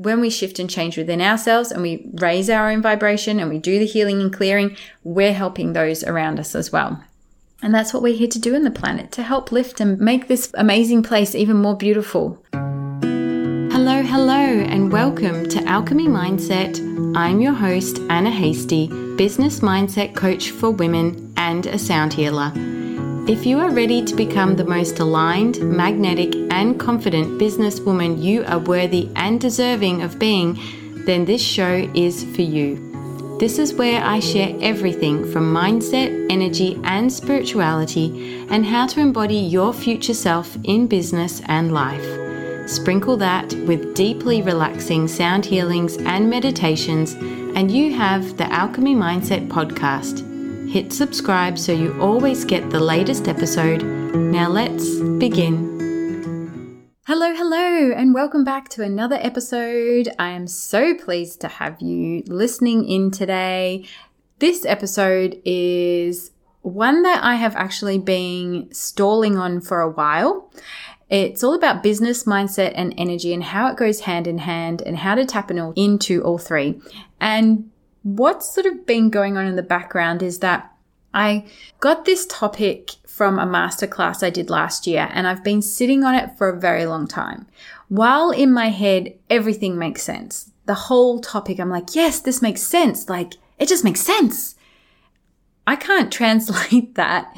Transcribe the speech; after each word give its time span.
when 0.00 0.18
we 0.18 0.30
shift 0.30 0.58
and 0.58 0.70
change 0.70 0.96
within 0.96 1.20
ourselves 1.20 1.70
and 1.70 1.82
we 1.82 2.10
raise 2.14 2.48
our 2.48 2.70
own 2.70 2.80
vibration 2.80 3.38
and 3.38 3.50
we 3.50 3.58
do 3.58 3.78
the 3.78 3.84
healing 3.84 4.22
and 4.22 4.32
clearing, 4.32 4.74
we're 5.04 5.34
helping 5.34 5.74
those 5.74 6.02
around 6.02 6.40
us 6.40 6.54
as 6.54 6.72
well. 6.72 7.04
And 7.62 7.74
that's 7.74 7.92
what 7.92 8.02
we're 8.02 8.16
here 8.16 8.28
to 8.28 8.38
do 8.38 8.54
in 8.54 8.64
the 8.64 8.70
planet 8.70 9.12
to 9.12 9.22
help 9.22 9.52
lift 9.52 9.78
and 9.78 10.00
make 10.00 10.26
this 10.26 10.50
amazing 10.54 11.02
place 11.02 11.34
even 11.34 11.58
more 11.58 11.76
beautiful. 11.76 12.42
Hello, 12.52 14.02
hello, 14.02 14.32
and 14.32 14.90
welcome 14.90 15.46
to 15.50 15.62
Alchemy 15.64 16.06
Mindset. 16.06 16.78
I'm 17.14 17.42
your 17.42 17.52
host, 17.52 17.98
Anna 18.08 18.30
Hastie, 18.30 18.86
business 19.16 19.60
mindset 19.60 20.16
coach 20.16 20.50
for 20.50 20.70
women 20.70 21.34
and 21.36 21.66
a 21.66 21.78
sound 21.78 22.14
healer. 22.14 22.52
If 23.30 23.46
you 23.46 23.60
are 23.60 23.70
ready 23.70 24.04
to 24.06 24.16
become 24.16 24.56
the 24.56 24.64
most 24.64 24.98
aligned, 24.98 25.60
magnetic, 25.60 26.34
and 26.50 26.80
confident 26.80 27.40
businesswoman 27.40 28.20
you 28.20 28.44
are 28.44 28.58
worthy 28.58 29.08
and 29.14 29.40
deserving 29.40 30.02
of 30.02 30.18
being, 30.18 30.58
then 31.06 31.26
this 31.26 31.40
show 31.40 31.88
is 31.94 32.24
for 32.34 32.42
you. 32.42 33.38
This 33.38 33.60
is 33.60 33.72
where 33.72 34.02
I 34.02 34.18
share 34.18 34.58
everything 34.60 35.30
from 35.30 35.54
mindset, 35.54 36.26
energy, 36.28 36.80
and 36.82 37.10
spirituality, 37.12 38.44
and 38.50 38.66
how 38.66 38.88
to 38.88 38.98
embody 38.98 39.36
your 39.36 39.72
future 39.72 40.12
self 40.12 40.58
in 40.64 40.88
business 40.88 41.40
and 41.46 41.72
life. 41.72 42.68
Sprinkle 42.68 43.16
that 43.18 43.54
with 43.68 43.94
deeply 43.94 44.42
relaxing 44.42 45.06
sound 45.06 45.46
healings 45.46 45.98
and 45.98 46.28
meditations, 46.28 47.12
and 47.54 47.70
you 47.70 47.94
have 47.94 48.36
the 48.38 48.52
Alchemy 48.52 48.96
Mindset 48.96 49.46
podcast. 49.46 50.29
Hit 50.70 50.92
subscribe 50.92 51.58
so 51.58 51.72
you 51.72 52.00
always 52.00 52.44
get 52.44 52.70
the 52.70 52.78
latest 52.78 53.26
episode. 53.26 53.82
Now 54.14 54.48
let's 54.48 55.00
begin. 55.18 56.86
Hello, 57.08 57.34
hello, 57.34 57.90
and 57.90 58.14
welcome 58.14 58.44
back 58.44 58.68
to 58.68 58.84
another 58.84 59.18
episode. 59.20 60.10
I 60.16 60.28
am 60.28 60.46
so 60.46 60.94
pleased 60.94 61.40
to 61.40 61.48
have 61.48 61.80
you 61.80 62.22
listening 62.28 62.88
in 62.88 63.10
today. 63.10 63.84
This 64.38 64.64
episode 64.64 65.42
is 65.44 66.30
one 66.62 67.02
that 67.02 67.24
I 67.24 67.34
have 67.34 67.56
actually 67.56 67.98
been 67.98 68.68
stalling 68.72 69.36
on 69.36 69.60
for 69.60 69.80
a 69.80 69.90
while. 69.90 70.52
It's 71.08 71.42
all 71.42 71.54
about 71.54 71.82
business 71.82 72.22
mindset 72.22 72.74
and 72.76 72.94
energy 72.96 73.34
and 73.34 73.42
how 73.42 73.66
it 73.72 73.76
goes 73.76 74.02
hand 74.02 74.28
in 74.28 74.38
hand 74.38 74.82
and 74.82 74.98
how 74.98 75.16
to 75.16 75.26
tap 75.26 75.50
into 75.50 76.22
all 76.22 76.38
three. 76.38 76.80
And 77.20 77.72
what's 78.02 78.52
sort 78.52 78.66
of 78.66 78.86
been 78.86 79.10
going 79.10 79.36
on 79.36 79.46
in 79.46 79.56
the 79.56 79.62
background 79.62 80.22
is 80.22 80.38
that 80.40 80.72
I 81.12 81.46
got 81.80 82.04
this 82.04 82.26
topic 82.26 82.92
from 83.06 83.38
a 83.38 83.46
masterclass 83.46 84.22
I 84.22 84.30
did 84.30 84.48
last 84.48 84.86
year, 84.86 85.08
and 85.12 85.26
I've 85.26 85.44
been 85.44 85.60
sitting 85.60 86.04
on 86.04 86.14
it 86.14 86.38
for 86.38 86.48
a 86.48 86.58
very 86.58 86.86
long 86.86 87.06
time. 87.06 87.46
While 87.88 88.30
in 88.30 88.52
my 88.52 88.68
head, 88.68 89.14
everything 89.28 89.76
makes 89.76 90.02
sense. 90.02 90.52
The 90.66 90.74
whole 90.74 91.20
topic, 91.20 91.58
I'm 91.58 91.68
like, 91.68 91.94
yes, 91.94 92.20
this 92.20 92.40
makes 92.40 92.62
sense. 92.62 93.08
Like, 93.08 93.34
it 93.58 93.68
just 93.68 93.84
makes 93.84 94.00
sense. 94.00 94.54
I 95.66 95.76
can't 95.76 96.12
translate 96.20 96.94
that 96.94 97.36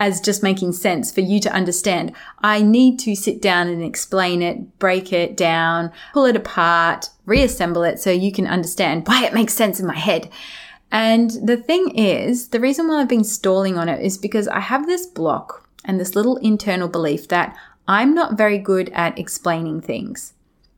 as 0.00 0.20
just 0.20 0.42
making 0.42 0.72
sense 0.72 1.12
for 1.12 1.20
you 1.20 1.38
to 1.40 1.52
understand. 1.52 2.12
I 2.40 2.62
need 2.62 2.98
to 3.00 3.14
sit 3.14 3.40
down 3.40 3.68
and 3.68 3.82
explain 3.82 4.42
it, 4.42 4.78
break 4.78 5.12
it 5.12 5.36
down, 5.36 5.92
pull 6.12 6.24
it 6.24 6.36
apart, 6.36 7.10
reassemble 7.26 7.84
it 7.84 8.00
so 8.00 8.10
you 8.10 8.32
can 8.32 8.46
understand 8.46 9.06
why 9.06 9.24
it 9.24 9.34
makes 9.34 9.54
sense 9.54 9.78
in 9.78 9.86
my 9.86 9.96
head. 9.96 10.28
And 10.90 11.30
the 11.42 11.56
thing 11.56 11.96
is, 11.96 12.48
the 12.48 12.60
reason 12.60 12.88
why 12.88 13.00
I've 13.00 13.08
been 13.08 13.24
stalling 13.24 13.78
on 13.78 13.88
it 13.88 14.04
is 14.04 14.18
because 14.18 14.48
I 14.48 14.60
have 14.60 14.86
this 14.86 15.06
block 15.06 15.68
and 15.84 15.98
this 15.98 16.14
little 16.14 16.36
internal 16.38 16.88
belief 16.88 17.28
that 17.28 17.56
I'm 17.86 18.14
not 18.14 18.38
very 18.38 18.58
good 18.58 18.90
at 18.90 19.18
explaining 19.18 19.80
things. 19.80 20.34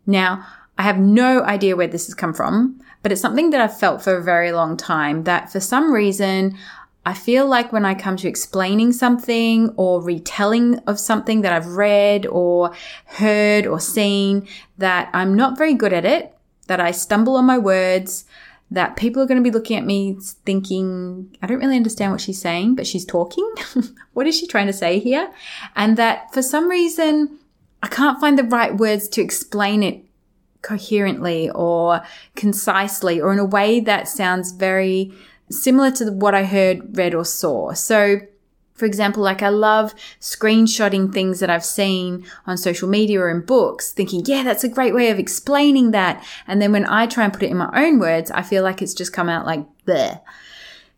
Now, 0.06 0.47
I 0.78 0.83
have 0.83 0.98
no 0.98 1.42
idea 1.42 1.77
where 1.77 1.87
this 1.87 2.06
has 2.06 2.14
come 2.14 2.34
from, 2.34 2.81
but 3.03 3.12
it's 3.12 3.20
something 3.20 3.50
that 3.50 3.61
I've 3.61 3.78
felt 3.78 4.03
for 4.03 4.17
a 4.17 4.22
very 4.22 4.53
long 4.53 4.77
time 4.77 5.25
that 5.25 5.50
for 5.50 5.61
some 5.61 5.92
reason, 5.92 6.56
I 7.07 7.15
feel 7.15 7.47
like 7.47 7.73
when 7.73 7.85
I 7.85 7.95
come 7.95 8.17
to 8.17 8.29
explaining 8.29 8.93
something 8.93 9.72
or 9.77 10.03
retelling 10.03 10.81
of 10.89 10.99
something 10.99 11.43
that 11.43 11.53
I've 11.53 11.69
read 11.69 12.27
or 12.27 12.72
heard 13.05 13.65
or 13.65 13.78
seen, 13.78 14.49
that 14.78 15.09
I'm 15.15 15.37
not 15.37 15.56
very 15.56 15.75
good 15.75 15.93
at 15.93 16.05
it, 16.05 16.37
that 16.67 16.81
I 16.81 16.91
stumble 16.91 17.37
on 17.37 17.47
my 17.47 17.59
words, 17.59 18.25
that 18.72 18.97
people 18.97 19.22
are 19.22 19.27
going 19.27 19.41
to 19.41 19.49
be 19.49 19.56
looking 19.56 19.77
at 19.77 19.87
me 19.87 20.19
thinking, 20.44 21.37
I 21.41 21.47
don't 21.47 21.61
really 21.61 21.77
understand 21.77 22.11
what 22.11 22.21
she's 22.21 22.41
saying, 22.41 22.75
but 22.75 22.89
she's 22.89 23.05
talking. 23.05 23.49
what 24.12 24.27
is 24.27 24.37
she 24.37 24.49
trying 24.49 24.67
to 24.67 24.73
say 24.73 24.99
here? 24.99 25.33
And 25.77 25.97
that 25.97 26.34
for 26.34 26.43
some 26.43 26.69
reason, 26.69 27.38
I 27.84 27.87
can't 27.87 28.21
find 28.21 28.37
the 28.37 28.43
right 28.43 28.77
words 28.77 29.06
to 29.11 29.23
explain 29.23 29.84
it 29.84 30.05
coherently 30.62 31.50
or 31.50 32.03
concisely 32.34 33.21
or 33.21 33.33
in 33.33 33.38
a 33.38 33.44
way 33.44 33.78
that 33.78 34.09
sounds 34.09 34.50
very 34.50 35.12
similar 35.51 35.91
to 35.93 36.11
what 36.12 36.34
I 36.34 36.45
heard, 36.45 36.97
read, 36.97 37.15
or 37.15 37.25
saw. 37.25 37.73
So 37.73 38.21
for 38.77 38.84
example, 38.84 39.23
like 39.23 39.43
I 39.43 39.49
love 39.49 39.95
screenshotting 40.21 41.12
things 41.12 41.41
that 41.41 41.51
I've 41.51 41.65
seen 41.65 42.27
on 42.47 42.59
social 42.59 42.89
media 42.89 43.21
or 43.21 43.31
in 43.31 43.41
books, 43.41 43.91
thinking, 43.91 44.23
yeah, 44.27 44.43
that's 44.43 44.65
a 44.65 44.69
great 44.69 44.95
way 44.95 45.09
of 45.11 45.19
explaining 45.19 45.91
that. 45.93 46.23
And 46.47 46.61
then 46.61 46.73
when 46.73 46.87
I 46.87 47.06
try 47.06 47.25
and 47.25 47.33
put 47.33 47.43
it 47.43 47.51
in 47.51 47.56
my 47.56 47.71
own 47.75 47.99
words, 47.99 48.31
I 48.31 48.43
feel 48.43 48.62
like 48.62 48.83
it's 48.83 48.95
just 48.95 49.12
come 49.12 49.29
out 49.29 49.47
like 49.47 49.65
there. 49.87 50.21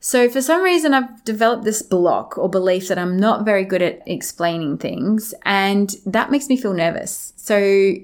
So 0.00 0.28
for 0.28 0.40
some 0.40 0.62
reason, 0.62 0.94
I've 0.94 1.24
developed 1.24 1.64
this 1.64 1.82
block 1.82 2.36
or 2.38 2.48
belief 2.48 2.88
that 2.88 2.98
I'm 2.98 3.16
not 3.16 3.44
very 3.44 3.64
good 3.64 3.82
at 3.82 4.02
explaining 4.06 4.78
things. 4.78 5.34
And 5.44 5.94
that 6.06 6.30
makes 6.30 6.48
me 6.48 6.56
feel 6.56 6.72
nervous. 6.72 7.32
So 7.36 7.94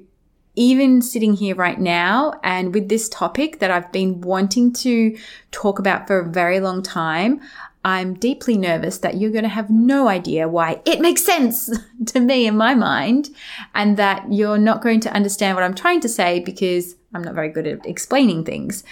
even 0.56 1.02
sitting 1.02 1.34
here 1.34 1.54
right 1.54 1.80
now 1.80 2.38
and 2.42 2.72
with 2.74 2.88
this 2.88 3.08
topic 3.08 3.58
that 3.58 3.70
I've 3.70 3.90
been 3.90 4.20
wanting 4.20 4.72
to 4.74 5.16
talk 5.50 5.78
about 5.78 6.06
for 6.06 6.20
a 6.20 6.28
very 6.28 6.60
long 6.60 6.82
time, 6.82 7.40
I'm 7.84 8.14
deeply 8.14 8.56
nervous 8.56 8.98
that 8.98 9.16
you're 9.16 9.30
going 9.30 9.44
to 9.44 9.48
have 9.50 9.68
no 9.68 10.08
idea 10.08 10.48
why 10.48 10.80
it 10.86 11.00
makes 11.00 11.24
sense 11.24 11.70
to 12.06 12.20
me 12.20 12.46
in 12.46 12.56
my 12.56 12.74
mind 12.74 13.30
and 13.74 13.96
that 13.96 14.32
you're 14.32 14.58
not 14.58 14.80
going 14.80 15.00
to 15.00 15.12
understand 15.12 15.54
what 15.54 15.64
I'm 15.64 15.74
trying 15.74 16.00
to 16.00 16.08
say 16.08 16.40
because 16.40 16.96
I'm 17.12 17.22
not 17.22 17.34
very 17.34 17.50
good 17.50 17.66
at 17.66 17.84
explaining 17.84 18.44
things. 18.44 18.84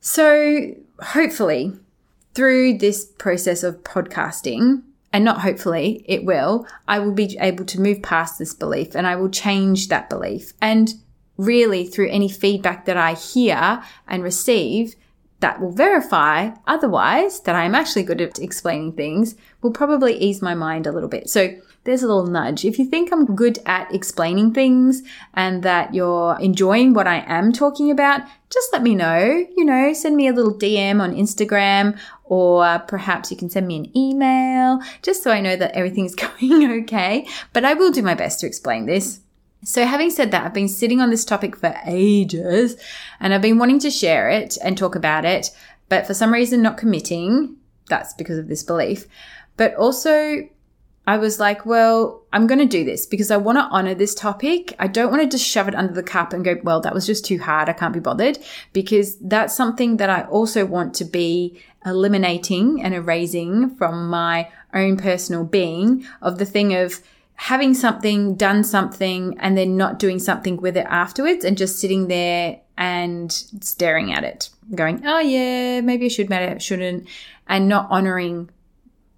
So 0.00 0.74
hopefully 1.00 1.72
through 2.34 2.78
this 2.78 3.04
process 3.04 3.62
of 3.62 3.82
podcasting, 3.82 4.82
and 5.14 5.24
not 5.24 5.42
hopefully 5.42 6.04
it 6.08 6.24
will, 6.24 6.66
I 6.88 6.98
will 6.98 7.12
be 7.12 7.38
able 7.40 7.64
to 7.66 7.80
move 7.80 8.02
past 8.02 8.36
this 8.36 8.52
belief 8.52 8.96
and 8.96 9.06
I 9.06 9.14
will 9.14 9.30
change 9.30 9.86
that 9.86 10.10
belief. 10.10 10.52
And 10.60 10.92
really 11.36 11.86
through 11.86 12.10
any 12.10 12.28
feedback 12.28 12.84
that 12.86 12.96
I 12.96 13.14
hear 13.14 13.80
and 14.08 14.24
receive, 14.24 14.96
that 15.38 15.60
will 15.60 15.70
verify 15.70 16.50
otherwise 16.66 17.40
that 17.42 17.54
I'm 17.54 17.76
actually 17.76 18.02
good 18.02 18.20
at 18.20 18.40
explaining 18.40 18.94
things 18.94 19.36
will 19.62 19.70
probably 19.70 20.16
ease 20.16 20.42
my 20.42 20.54
mind 20.54 20.84
a 20.84 20.92
little 20.92 21.08
bit. 21.08 21.30
So 21.30 21.60
there's 21.84 22.02
a 22.02 22.06
little 22.06 22.26
nudge. 22.26 22.64
If 22.64 22.78
you 22.78 22.86
think 22.86 23.12
I'm 23.12 23.36
good 23.36 23.58
at 23.66 23.94
explaining 23.94 24.54
things 24.54 25.02
and 25.34 25.62
that 25.62 25.94
you're 25.94 26.38
enjoying 26.40 26.94
what 26.94 27.06
I 27.06 27.24
am 27.26 27.52
talking 27.52 27.90
about, 27.90 28.22
just 28.50 28.72
let 28.72 28.82
me 28.82 28.94
know. 28.94 29.46
You 29.56 29.64
know, 29.64 29.92
send 29.92 30.16
me 30.16 30.26
a 30.26 30.32
little 30.32 30.54
DM 30.54 31.00
on 31.00 31.14
Instagram 31.14 31.98
or 32.24 32.78
perhaps 32.88 33.30
you 33.30 33.36
can 33.36 33.50
send 33.50 33.66
me 33.66 33.76
an 33.76 33.96
email 33.96 34.80
just 35.02 35.22
so 35.22 35.30
I 35.30 35.40
know 35.40 35.56
that 35.56 35.72
everything's 35.72 36.14
going 36.40 36.82
okay. 36.82 37.26
But 37.52 37.64
I 37.64 37.74
will 37.74 37.92
do 37.92 38.02
my 38.02 38.14
best 38.14 38.40
to 38.40 38.46
explain 38.46 38.86
this. 38.86 39.20
So, 39.62 39.86
having 39.86 40.10
said 40.10 40.30
that, 40.30 40.44
I've 40.44 40.52
been 40.52 40.68
sitting 40.68 41.00
on 41.00 41.08
this 41.08 41.24
topic 41.24 41.56
for 41.56 41.74
ages 41.86 42.76
and 43.18 43.32
I've 43.32 43.40
been 43.40 43.58
wanting 43.58 43.78
to 43.80 43.90
share 43.90 44.28
it 44.28 44.58
and 44.62 44.76
talk 44.76 44.94
about 44.94 45.24
it, 45.24 45.50
but 45.88 46.06
for 46.06 46.12
some 46.12 46.32
reason 46.32 46.60
not 46.60 46.76
committing. 46.76 47.56
That's 47.88 48.12
because 48.14 48.38
of 48.38 48.48
this 48.48 48.62
belief. 48.62 49.06
But 49.56 49.74
also, 49.76 50.48
I 51.06 51.18
was 51.18 51.38
like, 51.38 51.66
well, 51.66 52.22
I'm 52.32 52.46
going 52.46 52.60
to 52.60 52.66
do 52.66 52.84
this 52.84 53.04
because 53.06 53.30
I 53.30 53.36
want 53.36 53.58
to 53.58 53.64
honor 53.64 53.94
this 53.94 54.14
topic. 54.14 54.74
I 54.78 54.86
don't 54.86 55.10
want 55.10 55.22
to 55.22 55.28
just 55.28 55.46
shove 55.46 55.68
it 55.68 55.74
under 55.74 55.92
the 55.92 56.02
cup 56.02 56.32
and 56.32 56.44
go, 56.44 56.58
well, 56.62 56.80
that 56.80 56.94
was 56.94 57.06
just 57.06 57.24
too 57.24 57.38
hard. 57.38 57.68
I 57.68 57.74
can't 57.74 57.92
be 57.92 58.00
bothered 58.00 58.38
because 58.72 59.16
that's 59.18 59.54
something 59.54 59.98
that 59.98 60.08
I 60.08 60.22
also 60.22 60.64
want 60.64 60.94
to 60.94 61.04
be 61.04 61.60
eliminating 61.84 62.82
and 62.82 62.94
erasing 62.94 63.76
from 63.76 64.08
my 64.08 64.48
own 64.72 64.96
personal 64.96 65.44
being 65.44 66.06
of 66.22 66.38
the 66.38 66.46
thing 66.46 66.74
of, 66.74 67.00
having 67.36 67.74
something, 67.74 68.36
done 68.36 68.62
something, 68.62 69.36
and 69.40 69.58
then 69.58 69.76
not 69.76 69.98
doing 69.98 70.20
something 70.20 70.56
with 70.58 70.76
it 70.76 70.86
afterwards 70.88 71.44
and 71.44 71.58
just 71.58 71.80
sitting 71.80 72.06
there 72.06 72.60
and 72.76 73.32
staring 73.32 74.12
at 74.12 74.22
it, 74.22 74.50
going, 74.74 75.04
oh 75.04 75.18
yeah, 75.18 75.80
maybe 75.80 76.06
I 76.06 76.08
should, 76.08 76.30
maybe 76.30 76.54
I 76.54 76.58
shouldn't, 76.58 77.08
and 77.48 77.68
not 77.68 77.88
honoring 77.90 78.50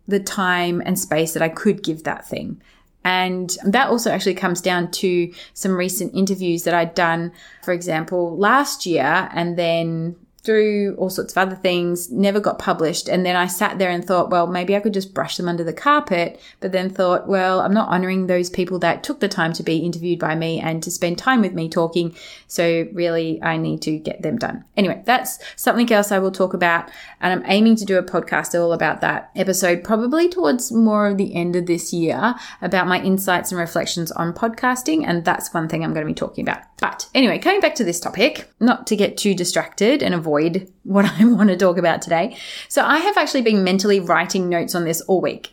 the 0.09 0.21
time 0.21 0.83
and 0.85 0.99
space 0.99 1.33
that 1.33 1.43
I 1.43 1.49
could 1.49 1.83
give 1.83 2.05
that 2.05 2.27
thing. 2.27 2.61
And 3.05 3.57
that 3.65 3.89
also 3.89 4.11
actually 4.11 4.35
comes 4.35 4.61
down 4.61 4.91
to 4.93 5.33
some 5.55 5.77
recent 5.77 6.13
interviews 6.15 6.65
that 6.65 6.75
I'd 6.75 6.95
done, 6.95 7.33
for 7.63 7.73
example, 7.73 8.37
last 8.37 8.85
year 8.85 9.29
and 9.33 9.57
then 9.57 10.17
through 10.47 10.95
all 10.97 11.11
sorts 11.11 11.33
of 11.33 11.39
other 11.39 11.57
things, 11.57 12.11
never 12.11 12.39
got 12.39 12.61
published. 12.61 13.09
And 13.09 13.27
then 13.27 13.35
I 13.35 13.49
sat 13.49 13.79
there 13.79 13.91
and 13.91 14.05
thought, 14.05 14.31
well, 14.31 14.47
maybe 14.47 14.77
I 14.77 14.81
could 14.81 14.95
just 14.95 15.13
brush 15.13 15.37
them 15.37 15.49
under 15.49 15.65
the 15.65 15.73
carpet. 15.73 16.41
But 16.61 16.71
then 16.71 16.89
thought, 16.89 17.27
well, 17.27 17.61
I'm 17.61 17.75
not 17.75 17.89
honoring 17.89 18.29
those 18.29 18.49
people 18.49 18.79
that 18.79 19.03
took 19.03 19.19
the 19.19 19.29
time 19.29 19.53
to 19.55 19.65
be 19.65 19.79
interviewed 19.79 20.21
by 20.21 20.37
me 20.37 20.61
and 20.61 20.83
to 20.85 20.91
spend 20.91 21.19
time 21.19 21.43
with 21.43 21.53
me 21.53 21.69
talking. 21.69 22.15
So 22.47 22.87
really, 22.93 23.43
I 23.43 23.57
need 23.57 23.83
to 23.83 23.99
get 23.99 24.23
them 24.23 24.39
done. 24.39 24.65
Anyway, 24.77 25.03
that's 25.05 25.39
something 25.57 25.93
else 25.93 26.13
I 26.13 26.21
will 26.21 26.31
talk 26.31 26.55
about. 26.55 26.91
And 27.21 27.33
I'm 27.33 27.51
aiming 27.51 27.77
to 27.77 27.85
do 27.85 27.99
a 27.99 28.03
podcast 28.03 28.59
all 28.59 28.73
about 28.73 29.01
that 29.01 29.31
episode, 29.35 29.83
probably 29.83 30.29
towards 30.29 30.71
more 30.71 31.09
of 31.09 31.19
the 31.19 31.35
end 31.35 31.57
of 31.57 31.67
this 31.67 31.93
year 31.93 32.37
about 32.63 32.87
my 32.87 33.03
insights 33.03 33.51
and 33.51 33.59
reflections 33.59 34.13
on 34.13 34.33
podcasting. 34.33 35.05
And 35.05 35.25
that's 35.25 35.53
one 35.53 35.69
thing 35.69 35.83
I'm 35.83 35.93
going 35.93 36.07
to 36.07 36.11
be 36.11 36.15
talking 36.15 36.45
about. 36.45 36.63
But 36.79 37.09
anyway, 37.15 37.41
coming 37.41 37.61
back 37.61 37.75
to 37.77 37.85
this 37.85 37.99
topic, 37.99 38.49
not 38.61 38.87
to 38.87 38.97
get 38.97 39.17
too 39.17 39.35
distracted 39.35 40.03
and 40.03 40.15
avoid 40.15 40.36
avoid 40.37 40.73
what 40.85 41.05
I 41.21 41.25
want 41.25 41.51
to 41.51 41.57
talk 41.57 41.79
about 41.79 42.03
today. 42.03 42.37
So 42.69 42.85
I 42.85 42.99
have 42.99 43.17
actually 43.17 43.43
been 43.43 43.65
mentally 43.65 44.01
writing 44.01 44.49
notes 44.49 44.75
on 44.75 44.85
this 44.85 45.01
all 45.03 45.21
week 45.21 45.53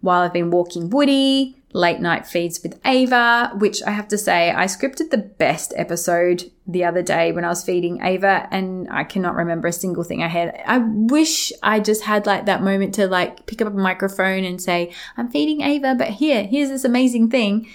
while 0.00 0.20
I've 0.20 0.32
been 0.32 0.50
walking 0.50 0.90
Woody, 0.90 1.56
late 1.72 1.98
night 1.98 2.26
feeds 2.26 2.62
with 2.62 2.78
Ava, 2.84 3.52
which 3.56 3.82
I 3.82 3.90
have 3.90 4.06
to 4.08 4.18
say, 4.18 4.50
I 4.50 4.66
scripted 4.66 5.10
the 5.10 5.18
best 5.18 5.72
episode 5.76 6.50
the 6.66 6.84
other 6.84 7.02
day 7.02 7.32
when 7.32 7.44
I 7.44 7.48
was 7.48 7.64
feeding 7.64 8.00
Ava 8.02 8.46
and 8.50 8.86
I 8.90 9.02
cannot 9.04 9.34
remember 9.34 9.68
a 9.68 9.72
single 9.72 10.04
thing 10.04 10.22
I 10.22 10.28
had. 10.28 10.62
I 10.66 10.78
wish 10.78 11.52
I 11.62 11.80
just 11.80 12.04
had 12.04 12.26
like 12.26 12.46
that 12.46 12.62
moment 12.62 12.94
to 12.96 13.08
like 13.08 13.46
pick 13.46 13.62
up 13.62 13.68
a 13.68 13.76
microphone 13.76 14.44
and 14.44 14.60
say, 14.60 14.92
I'm 15.16 15.30
feeding 15.30 15.62
Ava, 15.62 15.94
but 15.96 16.10
here, 16.10 16.44
here's 16.44 16.68
this 16.68 16.84
amazing 16.84 17.30
thing. 17.30 17.68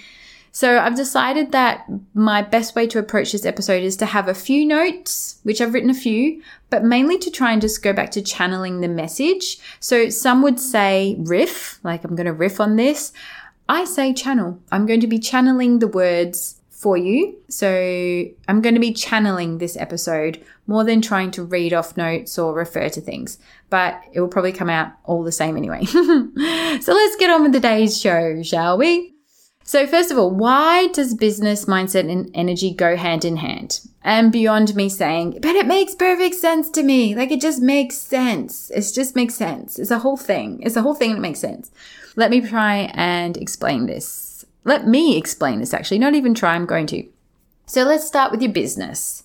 So 0.52 0.78
I've 0.78 0.96
decided 0.96 1.52
that 1.52 1.86
my 2.14 2.42
best 2.42 2.74
way 2.74 2.86
to 2.88 2.98
approach 2.98 3.32
this 3.32 3.46
episode 3.46 3.82
is 3.82 3.96
to 3.98 4.06
have 4.06 4.28
a 4.28 4.34
few 4.34 4.66
notes, 4.66 5.38
which 5.42 5.60
I've 5.60 5.74
written 5.74 5.90
a 5.90 5.94
few, 5.94 6.42
but 6.70 6.84
mainly 6.84 7.18
to 7.18 7.30
try 7.30 7.52
and 7.52 7.60
just 7.60 7.82
go 7.82 7.92
back 7.92 8.10
to 8.12 8.22
channeling 8.22 8.80
the 8.80 8.88
message. 8.88 9.58
So 9.78 10.08
some 10.08 10.42
would 10.42 10.58
say 10.58 11.16
riff, 11.18 11.78
like 11.84 12.04
I'm 12.04 12.16
going 12.16 12.26
to 12.26 12.32
riff 12.32 12.60
on 12.60 12.76
this. 12.76 13.12
I 13.68 13.84
say 13.84 14.12
channel. 14.12 14.58
I'm 14.72 14.86
going 14.86 15.00
to 15.00 15.06
be 15.06 15.20
channeling 15.20 15.78
the 15.78 15.86
words 15.86 16.60
for 16.70 16.96
you. 16.96 17.36
So 17.48 18.24
I'm 18.48 18.62
going 18.62 18.74
to 18.74 18.80
be 18.80 18.92
channeling 18.92 19.58
this 19.58 19.76
episode 19.76 20.42
more 20.66 20.82
than 20.82 21.02
trying 21.02 21.30
to 21.32 21.44
read 21.44 21.72
off 21.72 21.96
notes 21.96 22.38
or 22.38 22.54
refer 22.54 22.88
to 22.88 23.00
things, 23.00 23.38
but 23.68 24.00
it 24.12 24.20
will 24.20 24.28
probably 24.28 24.52
come 24.52 24.70
out 24.70 24.92
all 25.04 25.22
the 25.22 25.30
same 25.30 25.56
anyway. 25.56 25.84
so 25.84 26.92
let's 26.92 27.16
get 27.16 27.30
on 27.30 27.42
with 27.42 27.52
the 27.52 27.60
day's 27.60 28.00
show, 28.00 28.42
shall 28.42 28.78
we? 28.78 29.14
So, 29.70 29.86
first 29.86 30.10
of 30.10 30.18
all, 30.18 30.32
why 30.32 30.88
does 30.88 31.14
business 31.14 31.66
mindset 31.66 32.10
and 32.10 32.28
energy 32.34 32.74
go 32.74 32.96
hand 32.96 33.24
in 33.24 33.36
hand? 33.36 33.82
And 34.02 34.32
beyond 34.32 34.74
me 34.74 34.88
saying, 34.88 35.38
but 35.40 35.54
it 35.54 35.64
makes 35.64 35.94
perfect 35.94 36.34
sense 36.34 36.70
to 36.70 36.82
me. 36.82 37.14
Like 37.14 37.30
it 37.30 37.40
just 37.40 37.62
makes 37.62 37.96
sense. 37.96 38.72
It 38.72 38.90
just 38.92 39.14
makes 39.14 39.36
sense. 39.36 39.78
It's 39.78 39.92
a 39.92 40.00
whole 40.00 40.16
thing. 40.16 40.60
It's 40.60 40.74
a 40.74 40.82
whole 40.82 40.96
thing 40.96 41.12
that 41.12 41.20
makes 41.20 41.38
sense. 41.38 41.70
Let 42.16 42.32
me 42.32 42.40
try 42.40 42.90
and 42.94 43.36
explain 43.36 43.86
this. 43.86 44.44
Let 44.64 44.88
me 44.88 45.16
explain 45.16 45.60
this 45.60 45.72
actually, 45.72 46.00
not 46.00 46.14
even 46.14 46.34
try, 46.34 46.56
I'm 46.56 46.66
going 46.66 46.88
to. 46.88 47.06
So 47.66 47.84
let's 47.84 48.08
start 48.08 48.32
with 48.32 48.42
your 48.42 48.50
business. 48.50 49.22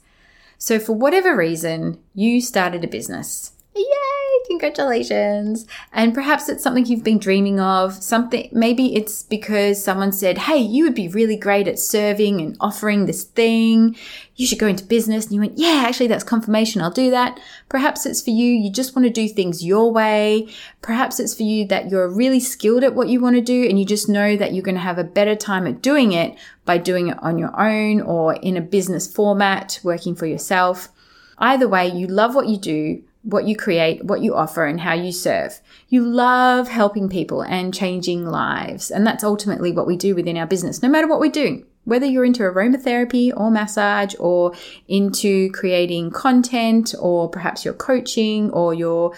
So, 0.60 0.78
for 0.78 0.94
whatever 0.94 1.36
reason, 1.36 1.98
you 2.14 2.40
started 2.40 2.84
a 2.84 2.88
business. 2.88 3.55
Yay! 3.76 4.46
Congratulations. 4.48 5.66
And 5.92 6.14
perhaps 6.14 6.48
it's 6.48 6.64
something 6.64 6.86
you've 6.86 7.04
been 7.04 7.18
dreaming 7.18 7.60
of. 7.60 7.94
Something, 7.94 8.48
maybe 8.54 8.96
it's 8.96 9.24
because 9.24 9.84
someone 9.84 10.14
said, 10.14 10.38
Hey, 10.38 10.58
you 10.58 10.86
would 10.86 10.96
be 10.96 11.10
really 11.10 11.36
great 11.36 11.68
at 11.68 11.78
serving 11.78 12.40
and 12.40 12.56
offering 12.62 13.06
this 13.06 13.26
thing. 13.26 13.98
You 14.38 14.48
should 14.48 14.60
go 14.60 14.68
into 14.68 14.86
business. 14.86 15.26
And 15.26 15.34
you 15.34 15.42
went, 15.42 15.58
Yeah, 15.58 15.84
actually, 15.86 16.08
that's 16.08 16.24
confirmation. 16.24 16.82
I'll 16.82 16.90
do 16.90 17.12
that. 17.12 17.38
Perhaps 17.68 18.06
it's 18.06 18.22
for 18.22 18.30
you. 18.30 18.46
You 18.46 18.72
just 18.72 18.96
want 18.96 19.08
to 19.08 19.12
do 19.12 19.28
things 19.28 19.66
your 19.66 19.92
way. 19.92 20.48
Perhaps 20.82 21.20
it's 21.20 21.36
for 21.36 21.44
you 21.44 21.68
that 21.68 21.90
you're 21.90 22.08
really 22.08 22.40
skilled 22.40 22.86
at 22.86 22.96
what 22.96 23.10
you 23.10 23.20
want 23.20 23.36
to 23.36 23.42
do 23.42 23.68
and 23.68 23.78
you 23.78 23.86
just 23.86 24.08
know 24.08 24.38
that 24.38 24.54
you're 24.54 24.64
going 24.64 24.76
to 24.76 24.82
have 24.82 25.00
a 25.00 25.04
better 25.04 25.36
time 25.36 25.68
at 25.68 25.82
doing 25.82 26.14
it 26.14 26.38
by 26.64 26.78
doing 26.78 27.10
it 27.10 27.22
on 27.22 27.38
your 27.38 27.60
own 27.60 28.00
or 28.00 28.36
in 28.36 28.56
a 28.56 28.62
business 28.62 29.12
format, 29.12 29.82
working 29.84 30.16
for 30.16 30.28
yourself. 30.28 30.90
Either 31.38 31.68
way, 31.68 31.88
you 31.88 32.08
love 32.08 32.34
what 32.34 32.48
you 32.48 32.58
do 32.58 33.04
what 33.26 33.48
you 33.48 33.58
create, 33.58 34.06
what 34.06 34.22
you 34.22 34.36
offer, 34.36 34.66
and 34.66 34.80
how 34.80 34.94
you 34.94 35.12
serve. 35.12 35.60
You 35.90 36.06
love 36.06 36.68
helping 36.68 37.10
people 37.10 37.42
and 37.42 37.74
changing 37.74 38.26
lives. 38.26 38.92
And 38.92 39.06
that's 39.06 39.24
ultimately 39.24 39.72
what 39.72 39.88
we 39.88 39.98
do 39.98 40.14
within 40.14 40.38
our 40.38 40.46
business, 40.46 40.84
no 40.84 40.90
matter 40.90 41.08
what 41.08 41.20
we 41.20 41.30
do. 41.30 41.66
Whether 41.86 42.06
you're 42.06 42.26
into 42.26 42.44
aromatherapy 42.44 43.32
or 43.36 43.50
massage 43.50 44.14
or 44.20 44.54
into 44.88 45.52
creating 45.52 46.12
content 46.12 46.94
or 47.00 47.28
perhaps 47.30 47.66
you're 47.66 47.74
coaching 47.74 48.52
or 48.52 48.74
you're, 48.74 49.16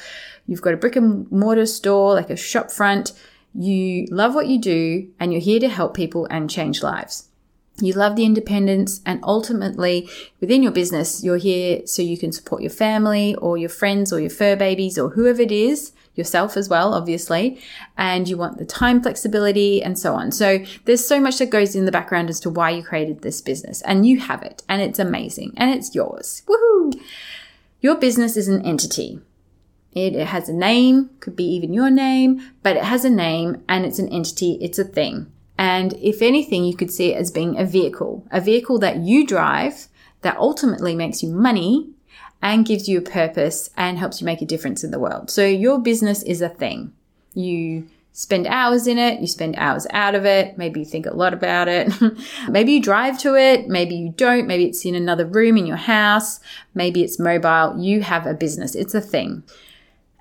you've 0.47 0.61
got 0.61 0.73
a 0.73 0.77
brick 0.77 0.95
and 0.95 1.29
mortar 1.29 1.65
store 1.65 2.13
like 2.13 2.29
a 2.29 2.37
shop 2.37 2.71
front, 2.71 3.11
you 3.53 4.07
love 4.09 4.35
what 4.35 4.47
you 4.47 4.59
do 4.59 5.09
and 5.19 5.33
you're 5.33 5.41
here 5.41 5.59
to 5.59 5.69
help 5.69 5.93
people 5.93 6.27
and 6.29 6.49
change 6.49 6.81
lives. 6.81 7.27
You 7.79 7.93
love 7.93 8.15
the 8.15 8.25
independence 8.25 9.01
and 9.05 9.19
ultimately 9.23 10.09
within 10.41 10.63
your 10.63 10.71
business, 10.71 11.23
you're 11.23 11.37
here 11.37 11.85
so 11.85 12.01
you 12.01 12.17
can 12.17 12.31
support 12.31 12.61
your 12.63 12.71
family 12.71 13.35
or 13.35 13.55
your 13.55 13.69
friends 13.69 14.11
or 14.11 14.19
your 14.19 14.31
fur 14.31 14.55
babies 14.55 14.97
or 14.97 15.09
whoever 15.09 15.43
it 15.43 15.51
is, 15.51 15.91
yourself 16.15 16.57
as 16.57 16.67
well, 16.67 16.95
obviously. 16.95 17.61
And 17.95 18.27
you 18.27 18.35
want 18.35 18.57
the 18.57 18.65
time 18.65 19.03
flexibility 19.03 19.83
and 19.83 19.97
so 19.97 20.15
on. 20.15 20.31
So 20.31 20.65
there's 20.85 21.07
so 21.07 21.19
much 21.19 21.37
that 21.37 21.51
goes 21.51 21.75
in 21.75 21.85
the 21.85 21.91
background 21.91 22.31
as 22.31 22.39
to 22.41 22.49
why 22.49 22.71
you 22.71 22.81
created 22.81 23.21
this 23.21 23.41
business 23.41 23.83
and 23.83 24.07
you 24.07 24.19
have 24.21 24.41
it 24.41 24.63
and 24.67 24.81
it's 24.81 24.97
amazing 24.97 25.53
and 25.55 25.69
it's 25.69 25.93
yours. 25.93 26.41
Woohoo! 26.47 26.99
Your 27.79 27.95
business 27.95 28.35
is 28.35 28.47
an 28.47 28.65
entity. 28.65 29.21
It, 29.93 30.15
it 30.15 30.27
has 30.27 30.49
a 30.49 30.53
name, 30.53 31.11
could 31.19 31.35
be 31.35 31.45
even 31.45 31.73
your 31.73 31.91
name, 31.91 32.41
but 32.63 32.75
it 32.75 32.83
has 32.83 33.05
a 33.05 33.09
name 33.09 33.63
and 33.69 33.85
it's 33.85 33.99
an 33.99 34.09
entity. 34.09 34.57
It's 34.61 34.79
a 34.79 34.83
thing. 34.83 35.31
And 35.57 35.93
if 35.93 36.21
anything, 36.21 36.65
you 36.65 36.75
could 36.75 36.91
see 36.91 37.13
it 37.13 37.17
as 37.17 37.31
being 37.31 37.57
a 37.57 37.65
vehicle, 37.65 38.25
a 38.31 38.39
vehicle 38.39 38.77
that 38.79 38.97
you 38.97 39.25
drive 39.25 39.87
that 40.21 40.37
ultimately 40.37 40.95
makes 40.95 41.23
you 41.23 41.29
money 41.29 41.89
and 42.41 42.65
gives 42.65 42.87
you 42.87 42.99
a 42.99 43.01
purpose 43.01 43.69
and 43.75 43.97
helps 43.97 44.21
you 44.21 44.25
make 44.25 44.41
a 44.41 44.45
difference 44.45 44.83
in 44.83 44.91
the 44.91 44.99
world. 44.99 45.29
So 45.29 45.45
your 45.45 45.79
business 45.79 46.21
is 46.23 46.41
a 46.41 46.49
thing. 46.49 46.93
You 47.33 47.87
spend 48.17 48.47
hours 48.47 48.87
in 48.87 48.97
it, 48.97 49.19
you 49.19 49.27
spend 49.27 49.55
hours 49.57 49.85
out 49.91 50.15
of 50.15 50.25
it, 50.25 50.57
maybe 50.57 50.79
you 50.79 50.85
think 50.85 51.05
a 51.05 51.13
lot 51.13 51.33
about 51.33 51.67
it. 51.67 51.91
maybe 52.49 52.73
you 52.73 52.81
drive 52.81 53.19
to 53.19 53.35
it, 53.35 53.67
maybe 53.67 53.95
you 53.95 54.09
don't, 54.09 54.47
maybe 54.47 54.65
it's 54.65 54.83
in 54.85 54.95
another 54.95 55.25
room 55.25 55.55
in 55.55 55.67
your 55.67 55.77
house, 55.77 56.39
maybe 56.73 57.03
it's 57.03 57.19
mobile. 57.19 57.79
You 57.79 58.01
have 58.01 58.25
a 58.25 58.33
business, 58.33 58.73
it's 58.73 58.95
a 58.95 59.01
thing. 59.01 59.43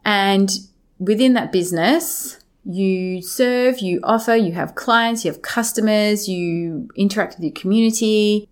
And 0.05 0.51
within 0.99 1.33
that 1.35 1.53
business, 1.53 2.39
you 2.69 3.23
serve, 3.23 3.79
you 3.79 4.01
offer, 4.03 4.35
you 4.35 4.53
have 4.53 4.75
clients, 4.75 5.25
you 5.25 5.31
have 5.31 5.43
customers, 5.43 6.29
you 6.29 6.89
interact 6.97 7.37
with 7.37 7.45
your 7.45 7.53
community, 7.53 8.49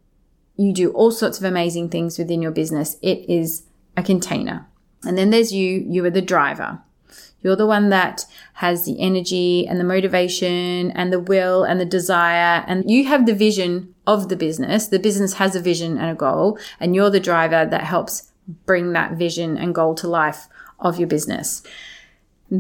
you 0.56 0.72
do 0.72 0.90
all 0.92 1.10
sorts 1.10 1.38
of 1.38 1.44
amazing 1.44 1.88
things 1.88 2.16
within 2.16 2.40
your 2.40 2.52
business. 2.52 2.96
It 3.02 3.28
is 3.28 3.64
a 3.96 4.02
container. 4.02 4.68
And 5.04 5.18
then 5.18 5.30
there's 5.30 5.52
you, 5.52 5.84
you 5.88 6.04
are 6.04 6.10
the 6.10 6.22
driver. 6.22 6.80
You're 7.42 7.56
the 7.56 7.66
one 7.66 7.90
that 7.90 8.24
has 8.54 8.86
the 8.86 8.98
energy 9.00 9.66
and 9.66 9.78
the 9.78 9.84
motivation 9.84 10.90
and 10.92 11.12
the 11.12 11.20
will 11.20 11.64
and 11.64 11.78
the 11.78 11.84
desire, 11.84 12.64
and 12.66 12.90
you 12.90 13.04
have 13.04 13.26
the 13.26 13.34
vision 13.34 13.94
of 14.06 14.30
the 14.30 14.36
business. 14.36 14.86
The 14.86 14.98
business 14.98 15.34
has 15.34 15.54
a 15.54 15.60
vision 15.60 15.98
and 15.98 16.10
a 16.10 16.14
goal, 16.14 16.58
and 16.80 16.94
you're 16.94 17.10
the 17.10 17.20
driver 17.20 17.66
that 17.66 17.84
helps 17.84 18.32
bring 18.64 18.92
that 18.92 19.12
vision 19.12 19.58
and 19.58 19.74
goal 19.74 19.94
to 19.96 20.08
life 20.08 20.46
of 20.78 20.98
your 20.98 21.08
business. 21.08 21.62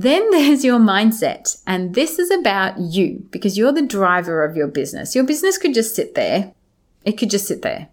Then 0.00 0.30
there's 0.30 0.64
your 0.64 0.78
mindset. 0.78 1.62
And 1.66 1.94
this 1.94 2.18
is 2.18 2.30
about 2.30 2.78
you 2.78 3.26
because 3.30 3.56
you're 3.56 3.72
the 3.72 3.86
driver 3.86 4.44
of 4.44 4.56
your 4.56 4.66
business. 4.66 5.14
Your 5.14 5.24
business 5.24 5.58
could 5.58 5.74
just 5.74 5.94
sit 5.94 6.14
there. 6.14 6.52
It 7.04 7.12
could 7.12 7.30
just 7.30 7.46
sit 7.46 7.62
there. 7.62 7.88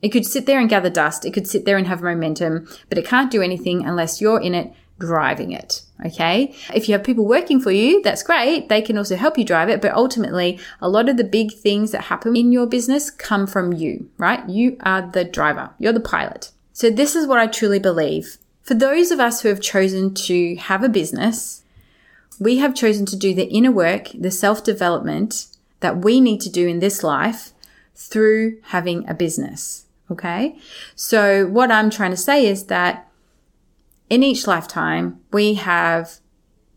It 0.00 0.10
could 0.10 0.26
sit 0.26 0.46
there 0.46 0.60
and 0.60 0.68
gather 0.68 0.90
dust. 0.90 1.24
It 1.24 1.32
could 1.32 1.46
sit 1.46 1.64
there 1.64 1.76
and 1.76 1.86
have 1.86 2.02
momentum, 2.02 2.68
but 2.88 2.98
it 2.98 3.06
can't 3.06 3.30
do 3.30 3.42
anything 3.42 3.86
unless 3.86 4.20
you're 4.20 4.40
in 4.40 4.54
it 4.54 4.72
driving 4.98 5.52
it. 5.52 5.82
Okay. 6.04 6.54
If 6.72 6.88
you 6.88 6.92
have 6.92 7.02
people 7.02 7.26
working 7.26 7.60
for 7.60 7.70
you, 7.70 8.02
that's 8.02 8.22
great. 8.22 8.68
They 8.68 8.80
can 8.80 8.96
also 8.96 9.16
help 9.16 9.36
you 9.38 9.44
drive 9.44 9.68
it. 9.68 9.80
But 9.80 9.94
ultimately, 9.94 10.58
a 10.80 10.88
lot 10.88 11.08
of 11.08 11.16
the 11.16 11.24
big 11.24 11.52
things 11.52 11.90
that 11.90 12.04
happen 12.04 12.36
in 12.36 12.52
your 12.52 12.66
business 12.66 13.10
come 13.10 13.46
from 13.46 13.72
you, 13.72 14.08
right? 14.18 14.48
You 14.48 14.76
are 14.80 15.02
the 15.02 15.24
driver. 15.24 15.70
You're 15.78 15.92
the 15.92 16.00
pilot. 16.00 16.52
So 16.72 16.90
this 16.90 17.16
is 17.16 17.26
what 17.26 17.38
I 17.38 17.46
truly 17.46 17.78
believe 17.78 18.38
for 18.64 18.74
those 18.74 19.10
of 19.10 19.20
us 19.20 19.42
who 19.42 19.48
have 19.48 19.60
chosen 19.60 20.14
to 20.14 20.56
have 20.56 20.82
a 20.82 20.88
business, 20.88 21.62
we 22.40 22.58
have 22.58 22.74
chosen 22.74 23.06
to 23.06 23.16
do 23.16 23.34
the 23.34 23.48
inner 23.48 23.70
work, 23.70 24.08
the 24.14 24.30
self 24.30 24.64
development 24.64 25.46
that 25.80 25.98
we 25.98 26.20
need 26.20 26.40
to 26.40 26.50
do 26.50 26.66
in 26.66 26.80
this 26.80 27.04
life 27.04 27.52
through 27.94 28.58
having 28.64 29.08
a 29.08 29.14
business. 29.14 29.84
Okay. 30.10 30.58
So 30.94 31.46
what 31.46 31.70
I'm 31.70 31.90
trying 31.90 32.10
to 32.10 32.16
say 32.16 32.46
is 32.46 32.64
that 32.64 33.08
in 34.10 34.22
each 34.22 34.46
lifetime, 34.46 35.20
we 35.32 35.54
have 35.54 36.20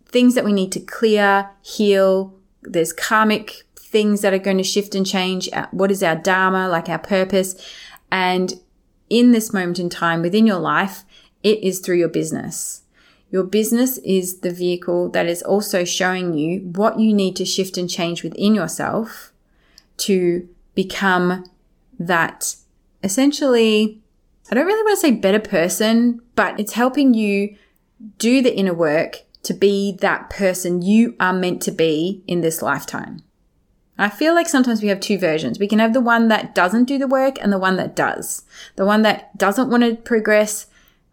things 0.05 0.35
that 0.35 0.45
we 0.45 0.53
need 0.53 0.71
to 0.73 0.79
clear, 0.79 1.49
heal. 1.61 2.33
There's 2.61 2.93
karmic 2.93 3.63
things 3.75 4.21
that 4.21 4.33
are 4.33 4.39
going 4.39 4.57
to 4.57 4.63
shift 4.63 4.93
and 4.93 5.05
change. 5.05 5.49
Uh, 5.53 5.67
what 5.71 5.91
is 5.91 6.03
our 6.03 6.15
dharma, 6.15 6.67
like 6.67 6.89
our 6.89 6.99
purpose? 6.99 7.55
And 8.11 8.53
in 9.09 9.31
this 9.31 9.53
moment 9.53 9.79
in 9.79 9.89
time 9.89 10.21
within 10.21 10.45
your 10.45 10.59
life, 10.59 11.03
it 11.47 11.63
is 11.63 11.79
through 11.79 11.97
your 11.97 12.09
business. 12.09 12.81
Your 13.29 13.43
business 13.43 13.97
is 13.99 14.39
the 14.39 14.51
vehicle 14.51 15.09
that 15.09 15.27
is 15.27 15.41
also 15.41 15.85
showing 15.85 16.33
you 16.33 16.59
what 16.59 16.99
you 16.99 17.13
need 17.13 17.35
to 17.37 17.45
shift 17.45 17.77
and 17.77 17.89
change 17.89 18.23
within 18.23 18.53
yourself 18.53 19.31
to 19.97 20.47
become 20.75 21.45
that 21.97 22.55
essentially, 23.03 24.01
I 24.51 24.55
don't 24.55 24.65
really 24.65 24.83
want 24.83 24.97
to 24.97 25.01
say 25.01 25.11
better 25.11 25.39
person, 25.39 26.21
but 26.35 26.59
it's 26.59 26.73
helping 26.73 27.13
you 27.13 27.55
do 28.17 28.41
the 28.41 28.55
inner 28.55 28.73
work 28.73 29.23
to 29.43 29.53
be 29.53 29.93
that 30.01 30.29
person 30.29 30.81
you 30.81 31.15
are 31.19 31.33
meant 31.33 31.61
to 31.63 31.71
be 31.71 32.23
in 32.27 32.41
this 32.41 32.61
lifetime. 32.61 33.23
I 33.97 34.09
feel 34.09 34.35
like 34.35 34.47
sometimes 34.47 34.81
we 34.81 34.89
have 34.89 34.99
two 34.99 35.17
versions. 35.17 35.57
We 35.57 35.67
can 35.67 35.79
have 35.79 35.93
the 35.93 36.01
one 36.01 36.27
that 36.27 36.53
doesn't 36.53 36.85
do 36.85 36.97
the 36.97 37.07
work 37.07 37.37
and 37.41 37.51
the 37.51 37.57
one 37.57 37.77
that 37.77 37.95
does. 37.95 38.43
The 38.75 38.85
one 38.85 39.01
that 39.01 39.35
doesn't 39.37 39.69
want 39.69 39.83
to 39.83 39.95
progress, 39.95 40.67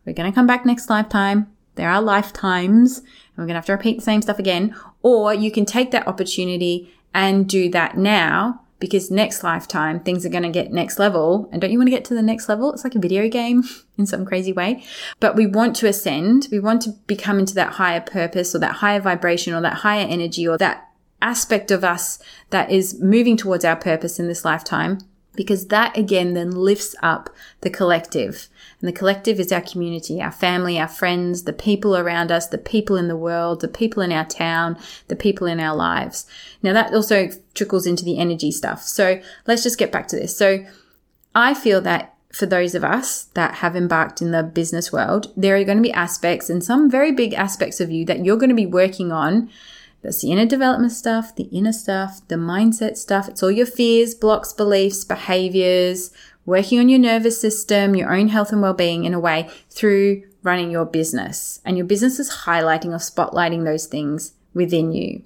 we're 0.04 0.12
going 0.12 0.30
to 0.30 0.34
come 0.34 0.46
back 0.46 0.66
next 0.66 0.90
lifetime. 0.90 1.50
There 1.76 1.90
are 1.90 2.00
lifetimes 2.00 2.98
and 2.98 3.08
we're 3.36 3.44
going 3.44 3.54
to 3.54 3.58
have 3.58 3.66
to 3.66 3.72
repeat 3.72 3.96
the 3.98 4.04
same 4.04 4.22
stuff 4.22 4.38
again. 4.38 4.76
Or 5.02 5.34
you 5.34 5.50
can 5.50 5.64
take 5.64 5.90
that 5.90 6.06
opportunity 6.06 6.94
and 7.12 7.48
do 7.48 7.70
that 7.70 7.96
now 7.96 8.60
because 8.78 9.10
next 9.10 9.42
lifetime 9.42 10.00
things 10.00 10.26
are 10.26 10.30
going 10.30 10.42
to 10.42 10.50
get 10.50 10.72
next 10.72 10.98
level. 10.98 11.48
And 11.50 11.60
don't 11.60 11.70
you 11.70 11.78
want 11.78 11.86
to 11.86 11.94
get 11.94 12.04
to 12.06 12.14
the 12.14 12.22
next 12.22 12.48
level? 12.48 12.72
It's 12.72 12.84
like 12.84 12.94
a 12.94 13.00
video 13.00 13.28
game 13.28 13.64
in 13.98 14.06
some 14.06 14.24
crazy 14.24 14.52
way. 14.52 14.84
But 15.20 15.36
we 15.36 15.46
want 15.46 15.74
to 15.76 15.88
ascend. 15.88 16.48
We 16.50 16.60
want 16.60 16.82
to 16.82 16.90
become 17.06 17.38
into 17.38 17.54
that 17.54 17.74
higher 17.74 18.00
purpose 18.00 18.54
or 18.54 18.58
that 18.58 18.76
higher 18.76 19.00
vibration 19.00 19.54
or 19.54 19.60
that 19.62 19.78
higher 19.78 20.06
energy 20.06 20.46
or 20.46 20.58
that 20.58 20.88
aspect 21.22 21.70
of 21.70 21.82
us 21.82 22.18
that 22.50 22.70
is 22.70 23.00
moving 23.00 23.36
towards 23.36 23.64
our 23.64 23.76
purpose 23.76 24.18
in 24.18 24.28
this 24.28 24.44
lifetime 24.44 24.98
because 25.34 25.68
that 25.68 25.96
again 25.96 26.34
then 26.34 26.52
lifts 26.52 26.94
up 27.02 27.30
the 27.60 27.70
collective. 27.70 28.48
And 28.80 28.88
the 28.88 28.92
collective 28.92 29.40
is 29.40 29.52
our 29.52 29.60
community, 29.60 30.20
our 30.20 30.32
family, 30.32 30.78
our 30.78 30.88
friends, 30.88 31.44
the 31.44 31.52
people 31.52 31.96
around 31.96 32.30
us, 32.30 32.46
the 32.46 32.58
people 32.58 32.96
in 32.96 33.08
the 33.08 33.16
world, 33.16 33.60
the 33.60 33.68
people 33.68 34.02
in 34.02 34.12
our 34.12 34.24
town, 34.24 34.78
the 35.08 35.16
people 35.16 35.46
in 35.46 35.60
our 35.60 35.74
lives. 35.74 36.26
Now 36.62 36.72
that 36.72 36.94
also 36.94 37.30
trickles 37.54 37.86
into 37.86 38.04
the 38.04 38.18
energy 38.18 38.50
stuff. 38.50 38.82
So 38.82 39.20
let's 39.46 39.62
just 39.62 39.78
get 39.78 39.92
back 39.92 40.08
to 40.08 40.16
this. 40.16 40.36
So 40.36 40.64
I 41.34 41.54
feel 41.54 41.80
that 41.82 42.14
for 42.32 42.46
those 42.46 42.74
of 42.74 42.82
us 42.82 43.24
that 43.34 43.56
have 43.56 43.76
embarked 43.76 44.20
in 44.20 44.32
the 44.32 44.42
business 44.42 44.92
world, 44.92 45.32
there 45.36 45.56
are 45.56 45.64
going 45.64 45.78
to 45.78 45.82
be 45.82 45.92
aspects 45.92 46.50
and 46.50 46.64
some 46.64 46.90
very 46.90 47.12
big 47.12 47.32
aspects 47.32 47.80
of 47.80 47.92
you 47.92 48.04
that 48.06 48.24
you're 48.24 48.36
going 48.36 48.50
to 48.50 48.56
be 48.56 48.66
working 48.66 49.12
on 49.12 49.48
that's 50.04 50.20
the 50.20 50.30
inner 50.30 50.44
development 50.44 50.92
stuff, 50.92 51.34
the 51.34 51.44
inner 51.44 51.72
stuff, 51.72 52.20
the 52.28 52.34
mindset 52.36 52.98
stuff. 52.98 53.26
It's 53.26 53.42
all 53.42 53.50
your 53.50 53.66
fears, 53.66 54.14
blocks, 54.14 54.52
beliefs, 54.52 55.02
behaviors, 55.02 56.12
working 56.44 56.78
on 56.78 56.90
your 56.90 56.98
nervous 56.98 57.40
system, 57.40 57.96
your 57.96 58.14
own 58.14 58.28
health 58.28 58.52
and 58.52 58.60
well-being 58.60 59.04
in 59.04 59.14
a 59.14 59.18
way 59.18 59.48
through 59.70 60.22
running 60.42 60.70
your 60.70 60.84
business. 60.84 61.60
And 61.64 61.78
your 61.78 61.86
business 61.86 62.18
is 62.18 62.30
highlighting 62.44 62.90
or 62.90 62.98
spotlighting 62.98 63.64
those 63.64 63.86
things 63.86 64.34
within 64.52 64.92
you. 64.92 65.22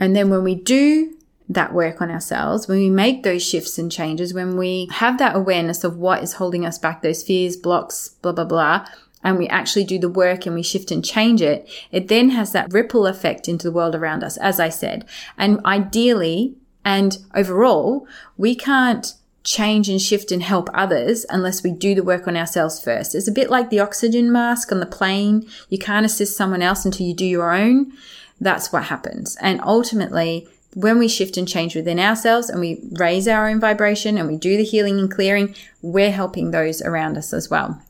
And 0.00 0.16
then 0.16 0.30
when 0.30 0.42
we 0.42 0.54
do 0.54 1.18
that 1.50 1.74
work 1.74 2.00
on 2.00 2.10
ourselves, 2.10 2.66
when 2.66 2.78
we 2.78 2.88
make 2.88 3.24
those 3.24 3.46
shifts 3.46 3.76
and 3.76 3.92
changes, 3.92 4.32
when 4.32 4.56
we 4.56 4.88
have 4.90 5.18
that 5.18 5.36
awareness 5.36 5.84
of 5.84 5.98
what 5.98 6.22
is 6.22 6.32
holding 6.32 6.64
us 6.64 6.78
back, 6.78 7.02
those 7.02 7.22
fears, 7.22 7.58
blocks, 7.58 8.08
blah, 8.22 8.32
blah, 8.32 8.46
blah, 8.46 8.86
and 9.24 9.38
we 9.38 9.48
actually 9.48 9.84
do 9.84 9.98
the 9.98 10.08
work 10.08 10.46
and 10.46 10.54
we 10.54 10.62
shift 10.62 10.90
and 10.90 11.04
change 11.04 11.40
it, 11.42 11.68
it 11.90 12.08
then 12.08 12.30
has 12.30 12.52
that 12.52 12.72
ripple 12.72 13.06
effect 13.06 13.48
into 13.48 13.66
the 13.66 13.72
world 13.72 13.94
around 13.94 14.22
us, 14.22 14.36
as 14.36 14.60
I 14.60 14.68
said. 14.68 15.06
And 15.38 15.64
ideally 15.64 16.54
and 16.84 17.18
overall, 17.34 18.06
we 18.36 18.54
can't 18.54 19.14
change 19.42 19.88
and 19.88 20.00
shift 20.00 20.30
and 20.30 20.42
help 20.42 20.68
others 20.72 21.26
unless 21.28 21.62
we 21.62 21.70
do 21.70 21.94
the 21.94 22.02
work 22.02 22.28
on 22.28 22.36
ourselves 22.36 22.82
first. 22.82 23.14
It's 23.14 23.28
a 23.28 23.32
bit 23.32 23.50
like 23.50 23.70
the 23.70 23.80
oxygen 23.80 24.30
mask 24.30 24.70
on 24.70 24.80
the 24.80 24.86
plane. 24.86 25.48
You 25.68 25.78
can't 25.78 26.06
assist 26.06 26.36
someone 26.36 26.62
else 26.62 26.84
until 26.84 27.06
you 27.06 27.14
do 27.14 27.26
your 27.26 27.52
own. 27.52 27.92
That's 28.40 28.72
what 28.72 28.84
happens. 28.84 29.36
And 29.40 29.60
ultimately, 29.62 30.48
when 30.74 30.98
we 30.98 31.08
shift 31.08 31.36
and 31.36 31.46
change 31.46 31.76
within 31.76 32.00
ourselves 32.00 32.50
and 32.50 32.60
we 32.60 32.80
raise 32.92 33.28
our 33.28 33.48
own 33.48 33.60
vibration 33.60 34.18
and 34.18 34.28
we 34.28 34.36
do 34.36 34.56
the 34.56 34.64
healing 34.64 34.98
and 34.98 35.10
clearing, 35.10 35.54
we're 35.82 36.10
helping 36.10 36.50
those 36.50 36.82
around 36.82 37.16
us 37.16 37.32
as 37.32 37.48
well. 37.48 37.80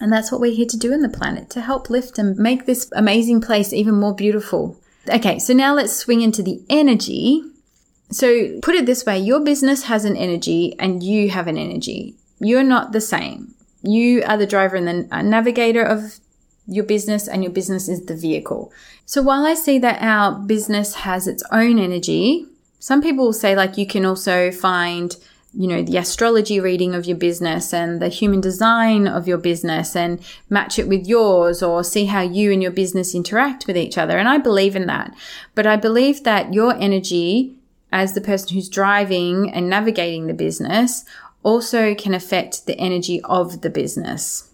And 0.00 0.12
that's 0.12 0.32
what 0.32 0.40
we're 0.40 0.54
here 0.54 0.66
to 0.66 0.76
do 0.76 0.92
in 0.92 1.02
the 1.02 1.08
planet 1.08 1.50
to 1.50 1.60
help 1.60 1.88
lift 1.88 2.18
and 2.18 2.36
make 2.36 2.66
this 2.66 2.90
amazing 2.92 3.40
place 3.40 3.72
even 3.72 3.94
more 3.94 4.14
beautiful. 4.14 4.76
Okay, 5.08 5.38
so 5.38 5.52
now 5.52 5.74
let's 5.74 5.94
swing 5.94 6.20
into 6.20 6.42
the 6.42 6.62
energy. 6.68 7.42
So 8.10 8.60
put 8.60 8.74
it 8.74 8.86
this 8.86 9.06
way 9.06 9.18
your 9.18 9.40
business 9.40 9.84
has 9.84 10.04
an 10.04 10.16
energy 10.16 10.74
and 10.78 11.02
you 11.02 11.30
have 11.30 11.46
an 11.46 11.56
energy. 11.56 12.14
You're 12.38 12.64
not 12.64 12.92
the 12.92 13.00
same. 13.00 13.54
You 13.82 14.22
are 14.24 14.36
the 14.36 14.46
driver 14.46 14.76
and 14.76 14.88
the 14.88 15.22
navigator 15.22 15.82
of 15.82 16.18
your 16.66 16.84
business, 16.84 17.28
and 17.28 17.42
your 17.42 17.52
business 17.52 17.88
is 17.90 18.06
the 18.06 18.16
vehicle. 18.16 18.72
So 19.04 19.20
while 19.20 19.44
I 19.44 19.52
see 19.52 19.78
that 19.80 20.00
our 20.00 20.32
business 20.32 20.94
has 20.94 21.26
its 21.26 21.42
own 21.52 21.78
energy, 21.78 22.46
some 22.78 23.02
people 23.02 23.26
will 23.26 23.34
say, 23.34 23.54
like, 23.54 23.76
you 23.76 23.86
can 23.86 24.06
also 24.06 24.50
find 24.50 25.14
you 25.56 25.68
know, 25.68 25.82
the 25.82 25.96
astrology 25.96 26.58
reading 26.60 26.94
of 26.94 27.06
your 27.06 27.16
business 27.16 27.72
and 27.72 28.00
the 28.00 28.08
human 28.08 28.40
design 28.40 29.06
of 29.06 29.28
your 29.28 29.38
business 29.38 29.94
and 29.94 30.20
match 30.50 30.78
it 30.78 30.88
with 30.88 31.06
yours 31.06 31.62
or 31.62 31.84
see 31.84 32.06
how 32.06 32.20
you 32.20 32.52
and 32.52 32.62
your 32.62 32.72
business 32.72 33.14
interact 33.14 33.66
with 33.66 33.76
each 33.76 33.96
other. 33.96 34.18
And 34.18 34.28
I 34.28 34.38
believe 34.38 34.74
in 34.74 34.86
that. 34.86 35.14
But 35.54 35.66
I 35.66 35.76
believe 35.76 36.24
that 36.24 36.52
your 36.52 36.74
energy 36.74 37.54
as 37.92 38.14
the 38.14 38.20
person 38.20 38.54
who's 38.54 38.68
driving 38.68 39.50
and 39.50 39.70
navigating 39.70 40.26
the 40.26 40.34
business 40.34 41.04
also 41.44 41.94
can 41.94 42.14
affect 42.14 42.66
the 42.66 42.78
energy 42.78 43.20
of 43.22 43.60
the 43.60 43.70
business. 43.70 44.50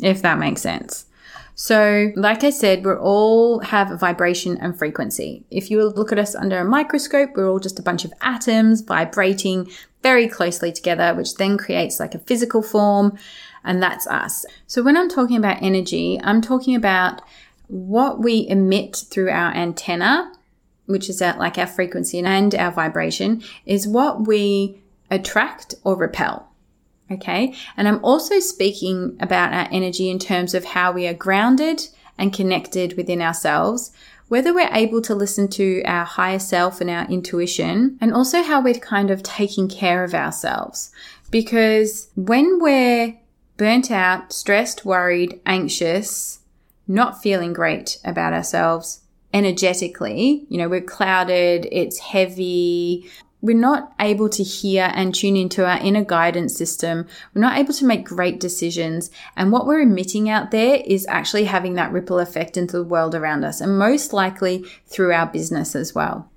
If 0.00 0.22
that 0.22 0.38
makes 0.38 0.62
sense. 0.62 1.06
So, 1.54 2.12
like 2.16 2.44
I 2.44 2.50
said, 2.50 2.84
we 2.84 2.92
all 2.92 3.60
have 3.60 3.90
a 3.90 3.96
vibration 3.96 4.56
and 4.58 4.76
frequency. 4.76 5.44
If 5.50 5.70
you 5.70 5.84
look 5.84 6.10
at 6.10 6.18
us 6.18 6.34
under 6.34 6.58
a 6.58 6.64
microscope, 6.64 7.30
we're 7.34 7.48
all 7.48 7.58
just 7.58 7.78
a 7.78 7.82
bunch 7.82 8.04
of 8.04 8.12
atoms 8.22 8.80
vibrating 8.80 9.68
very 10.02 10.28
closely 10.28 10.72
together, 10.72 11.14
which 11.14 11.36
then 11.36 11.56
creates 11.56 12.00
like 12.00 12.14
a 12.14 12.20
physical 12.20 12.62
form. 12.62 13.16
And 13.64 13.82
that's 13.82 14.06
us. 14.08 14.44
So 14.66 14.82
when 14.82 14.96
I'm 14.96 15.08
talking 15.08 15.36
about 15.36 15.62
energy, 15.62 16.20
I'm 16.22 16.40
talking 16.40 16.74
about 16.74 17.22
what 17.68 18.20
we 18.20 18.46
emit 18.48 19.04
through 19.08 19.30
our 19.30 19.54
antenna, 19.54 20.32
which 20.86 21.08
is 21.08 21.22
at 21.22 21.38
like 21.38 21.58
our 21.58 21.66
frequency 21.66 22.18
and 22.18 22.54
our 22.54 22.72
vibration, 22.72 23.42
is 23.64 23.86
what 23.86 24.26
we 24.26 24.82
attract 25.10 25.74
or 25.84 25.94
repel. 25.96 26.48
Okay. 27.10 27.54
And 27.76 27.86
I'm 27.86 28.02
also 28.04 28.40
speaking 28.40 29.16
about 29.20 29.52
our 29.52 29.68
energy 29.70 30.08
in 30.10 30.18
terms 30.18 30.54
of 30.54 30.64
how 30.64 30.92
we 30.92 31.06
are 31.06 31.14
grounded 31.14 31.88
and 32.18 32.32
connected 32.32 32.96
within 32.96 33.22
ourselves, 33.22 33.90
whether 34.32 34.54
we're 34.54 34.70
able 34.72 35.02
to 35.02 35.14
listen 35.14 35.46
to 35.46 35.82
our 35.84 36.06
higher 36.06 36.38
self 36.38 36.80
and 36.80 36.88
our 36.88 37.04
intuition, 37.10 37.98
and 38.00 38.14
also 38.14 38.42
how 38.42 38.62
we're 38.62 38.72
kind 38.72 39.10
of 39.10 39.22
taking 39.22 39.68
care 39.68 40.04
of 40.04 40.14
ourselves. 40.14 40.90
Because 41.30 42.08
when 42.16 42.58
we're 42.58 43.14
burnt 43.58 43.90
out, 43.90 44.32
stressed, 44.32 44.86
worried, 44.86 45.38
anxious, 45.44 46.38
not 46.88 47.22
feeling 47.22 47.52
great 47.52 47.98
about 48.06 48.32
ourselves 48.32 49.02
energetically, 49.34 50.46
you 50.48 50.56
know, 50.56 50.66
we're 50.70 50.80
clouded, 50.80 51.68
it's 51.70 51.98
heavy, 51.98 53.10
we're 53.42 53.56
not 53.56 53.92
able 54.00 54.28
to 54.30 54.42
hear 54.42 54.90
and 54.94 55.14
tune 55.14 55.36
into 55.36 55.66
our 55.66 55.78
inner 55.78 56.04
guidance 56.04 56.56
system. 56.56 57.06
We're 57.34 57.42
not 57.42 57.58
able 57.58 57.74
to 57.74 57.84
make 57.84 58.04
great 58.04 58.38
decisions. 58.38 59.10
And 59.36 59.50
what 59.50 59.66
we're 59.66 59.80
emitting 59.80 60.30
out 60.30 60.52
there 60.52 60.80
is 60.86 61.06
actually 61.08 61.44
having 61.44 61.74
that 61.74 61.92
ripple 61.92 62.20
effect 62.20 62.56
into 62.56 62.78
the 62.78 62.84
world 62.84 63.14
around 63.14 63.44
us 63.44 63.60
and 63.60 63.78
most 63.78 64.12
likely 64.12 64.64
through 64.86 65.12
our 65.12 65.26
business 65.26 65.74
as 65.74 65.94
well. 65.94 66.30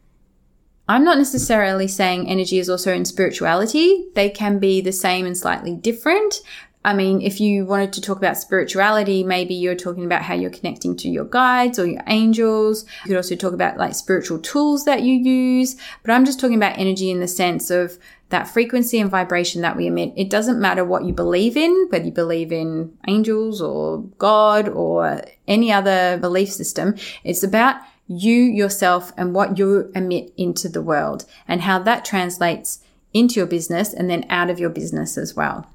I'm 0.87 1.03
not 1.03 1.17
necessarily 1.17 1.87
saying 1.87 2.27
energy 2.27 2.59
is 2.59 2.69
also 2.69 2.93
in 2.93 3.05
spirituality. 3.05 4.05
They 4.13 4.29
can 4.29 4.59
be 4.59 4.81
the 4.81 4.91
same 4.91 5.25
and 5.25 5.35
slightly 5.35 5.75
different, 5.75 6.41
I 6.85 6.93
mean, 6.93 7.19
if 7.19 7.41
you 7.41 7.65
wanted 7.65 7.93
to 7.93 8.01
talk 8.01 8.17
about 8.17 8.37
spirituality, 8.37 9.23
maybe 9.23 9.55
you're 9.55 9.73
talking 9.73 10.05
about 10.05 10.21
how 10.21 10.35
you're 10.35 10.51
connecting 10.51 10.95
to 10.97 11.09
your 11.09 11.25
guides 11.25 11.79
or 11.79 11.87
your 11.87 12.03
angels. 12.05 12.85
You 13.05 13.07
could 13.07 13.17
also 13.17 13.35
talk 13.35 13.53
about 13.53 13.77
like 13.77 13.95
spiritual 13.95 14.37
tools 14.37 14.85
that 14.85 15.01
you 15.01 15.15
use. 15.15 15.77
But 16.03 16.11
I'm 16.11 16.25
just 16.25 16.39
talking 16.39 16.57
about 16.57 16.77
energy 16.77 17.09
in 17.09 17.21
the 17.21 17.27
sense 17.27 17.71
of 17.71 17.97
that 18.29 18.47
frequency 18.47 18.99
and 18.99 19.09
vibration 19.09 19.63
that 19.63 19.75
we 19.75 19.87
emit. 19.87 20.13
It 20.15 20.29
doesn't 20.29 20.61
matter 20.61 20.85
what 20.85 21.05
you 21.05 21.11
believe 21.11 21.57
in, 21.57 21.87
whether 21.89 22.05
you 22.05 22.11
believe 22.11 22.51
in 22.51 22.95
angels 23.07 23.63
or 23.63 24.03
God 24.19 24.69
or 24.69 25.23
any 25.47 25.71
other 25.71 26.19
belief 26.19 26.51
system. 26.51 26.95
It's 27.23 27.41
about 27.41 27.77
you 28.07 28.35
yourself 28.35 29.11
and 29.17 29.33
what 29.33 29.57
you 29.57 29.91
emit 29.95 30.31
into 30.37 30.69
the 30.69 30.83
world 30.83 31.25
and 31.47 31.61
how 31.61 31.79
that 31.79 32.05
translates 32.05 32.81
into 33.11 33.39
your 33.39 33.47
business 33.47 33.91
and 33.91 34.07
then 34.07 34.23
out 34.29 34.51
of 34.51 34.59
your 34.59 34.69
business 34.69 35.17
as 35.17 35.35
well. 35.35 35.67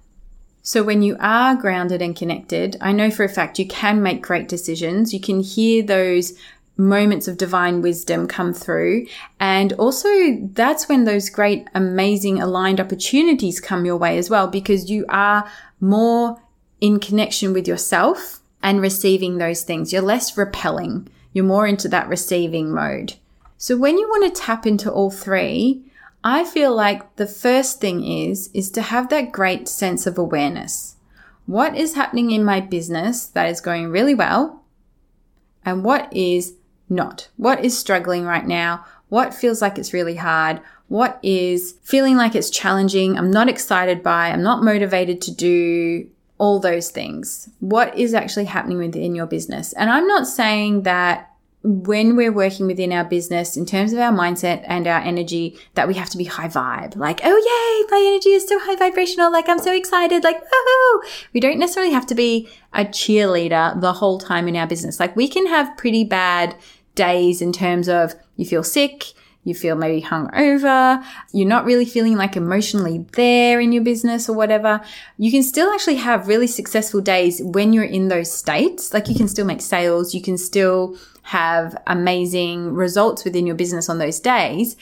So 0.63 0.83
when 0.83 1.03
you 1.03 1.17
are 1.21 1.55
grounded 1.55 2.03
and 2.03 2.15
connected, 2.15 2.77
I 2.81 2.93
know 2.93 3.11
for 3.11 3.25
a 3.25 3.29
fact 3.29 3.59
you 3.59 3.67
can 3.67 4.03
make 4.03 4.23
great 4.23 4.49
decisions. 4.49 5.15
You 5.15 5.21
can 5.21 5.41
hear 5.41 5.83
those 5.83 6.35
moments 6.77 7.29
of 7.29 7.37
divine 7.37 7.83
wisdom 7.83 8.27
come 8.27 8.55
through. 8.55 9.07
And 9.39 9.73
also 9.75 10.09
that's 10.53 10.89
when 10.89 11.05
those 11.05 11.29
great, 11.29 11.69
amazing 11.75 12.41
aligned 12.41 12.81
opportunities 12.81 13.61
come 13.61 13.85
your 13.85 13.97
way 13.97 14.19
as 14.19 14.31
well, 14.31 14.49
because 14.49 14.91
you 14.91 15.05
are 15.09 15.51
more 15.81 16.41
in 16.81 17.01
connection 17.01 17.53
with 17.53 17.69
yourself 17.69 18.41
and 18.63 18.81
receiving 18.81 19.39
those 19.39 19.63
things. 19.63 19.93
You're 19.93 20.03
less 20.03 20.37
repelling. 20.37 21.09
You're 21.33 21.45
more 21.45 21.67
into 21.67 21.89
that 21.89 22.09
receiving 22.09 22.71
mode. 22.73 23.15
So 23.59 23.77
when 23.77 23.99
you 23.99 24.09
want 24.09 24.35
to 24.35 24.41
tap 24.41 24.67
into 24.67 24.91
all 24.91 25.11
three, 25.11 25.85
I 26.23 26.45
feel 26.45 26.75
like 26.75 27.17
the 27.17 27.27
first 27.27 27.81
thing 27.81 28.05
is, 28.05 28.51
is 28.53 28.71
to 28.73 28.83
have 28.83 29.09
that 29.09 29.33
great 29.33 29.69
sense 29.69 30.07
of 30.07 30.19
awareness. 30.19 30.97
What 31.47 31.77
is 31.77 31.95
happening 31.95 32.31
in 32.31 32.45
my 32.45 32.61
business 32.61 33.27
that 33.27 33.49
is 33.49 33.61
going 33.61 33.89
really 33.91 34.15
well? 34.15 34.63
And 35.65 35.83
what 35.83 36.13
is 36.13 36.55
not? 36.89 37.29
What 37.37 37.65
is 37.65 37.79
struggling 37.79 38.25
right 38.25 38.47
now? 38.47 38.85
What 39.09 39.35
feels 39.35 39.63
like 39.63 39.79
it's 39.79 39.93
really 39.93 40.17
hard? 40.17 40.61
What 40.89 41.19
is 41.23 41.77
feeling 41.83 42.17
like 42.17 42.35
it's 42.35 42.51
challenging? 42.51 43.17
I'm 43.17 43.31
not 43.31 43.49
excited 43.49 44.03
by, 44.03 44.29
I'm 44.29 44.43
not 44.43 44.63
motivated 44.63 45.23
to 45.23 45.35
do 45.35 46.09
all 46.39 46.59
those 46.59 46.91
things. 46.91 47.49
What 47.61 47.97
is 47.97 48.15
actually 48.15 48.47
happening 48.47 48.79
within 48.79 49.15
your 49.15 49.27
business? 49.27 49.73
And 49.75 49.91
I'm 49.91 50.07
not 50.07 50.27
saying 50.27 50.83
that 50.83 51.30
when 51.63 52.17
we're 52.17 52.33
working 52.33 52.67
within 52.67 52.93
our 52.93 53.05
business 53.05 53.57
in 53.57 53.67
terms 53.67 53.93
of 53.93 53.99
our 53.99 54.13
mindset 54.13 54.65
and 54.67 54.87
our 54.87 55.01
energy 55.01 55.59
that 55.75 55.87
we 55.87 55.95
have 55.95 56.09
to 56.11 56.17
be 56.17 56.25
high 56.25 56.49
vibe. 56.49 56.97
Like 56.97 57.21
oh 57.23 57.37
yay 57.37 57.87
my 57.91 58.11
energy 58.13 58.31
is 58.31 58.49
so 58.49 58.59
high 58.59 58.77
vibrational. 58.77 59.31
Like 59.31 59.49
i'm 59.49 59.59
so 59.59 59.75
excited. 59.75 60.25
Like 60.25 60.43
oh 60.53 61.05
we 61.35 61.41
don't 61.41 61.59
necessarily 61.59 61.93
have 61.93 62.07
to 62.07 62.15
be 62.15 62.49
a 62.73 62.85
cheerleader 62.85 63.79
the 63.81 63.93
whole 63.93 64.19
time 64.19 64.49
in 64.49 64.57
our 64.57 64.67
business. 64.67 64.99
Like 64.99 65.15
we 65.17 65.29
can 65.29 65.47
have 65.47 65.77
pretty 65.77 66.05
bad 66.05 66.57
days 66.95 67.43
in 67.43 67.53
terms 67.53 67.89
of 67.89 68.15
you 68.37 68.47
feel 68.47 68.63
sick 68.63 69.13
you 69.45 69.55
feel 69.55 69.75
maybe 69.75 70.03
hungover, 70.03 71.03
you're 71.33 71.49
not 71.49 71.65
really 71.65 71.87
feeling 71.87 72.17
like 72.17 72.37
emotionally 72.37 73.07
there 73.13 73.59
in 73.59 73.73
your 73.73 73.83
business 73.83 74.29
or 74.29 74.37
whatever, 74.37 74.81
you 75.17 75.31
can 75.31 75.43
still 75.43 75.71
actually 75.73 75.97
have 75.97 76.29
really 76.29 76.47
successful 76.47 77.01
days 77.01 77.41
when 77.43 77.73
you're 77.73 77.85
in 77.85 78.09
those 78.09 78.31
states. 78.31 78.93
Like 78.93 79.09
you 79.09 79.15
can 79.15 79.29
still 79.29 79.47
make 79.47 79.63
sales, 79.63 80.15
you 80.15 80.21
can 80.21 80.37
still 80.37 80.97
have 81.23 81.81
amazing 81.87 82.75
results 82.75 83.25
within 83.25 83.47
your 83.47 83.57
business 83.57 83.89
on 83.89 83.99
those 83.99 84.21
days. 84.21 84.77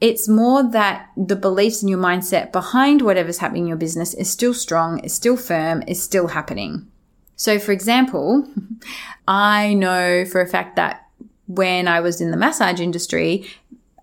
It's 0.00 0.28
more 0.28 0.62
that 0.70 1.10
the 1.16 1.34
beliefs 1.34 1.82
and 1.82 1.90
your 1.90 1.98
mindset 1.98 2.52
behind 2.52 3.02
whatever's 3.02 3.38
happening 3.38 3.64
in 3.64 3.68
your 3.68 3.76
business 3.76 4.14
is 4.14 4.30
still 4.30 4.54
strong, 4.54 5.00
is 5.00 5.12
still 5.12 5.36
firm, 5.36 5.82
is 5.88 6.00
still 6.00 6.28
happening. 6.28 6.86
So, 7.34 7.58
for 7.58 7.72
example, 7.72 8.46
I 9.28 9.74
know 9.74 10.24
for 10.24 10.40
a 10.40 10.46
fact 10.46 10.76
that 10.76 11.08
when 11.48 11.88
I 11.88 12.00
was 12.00 12.20
in 12.20 12.30
the 12.30 12.36
massage 12.36 12.78
industry, 12.78 13.46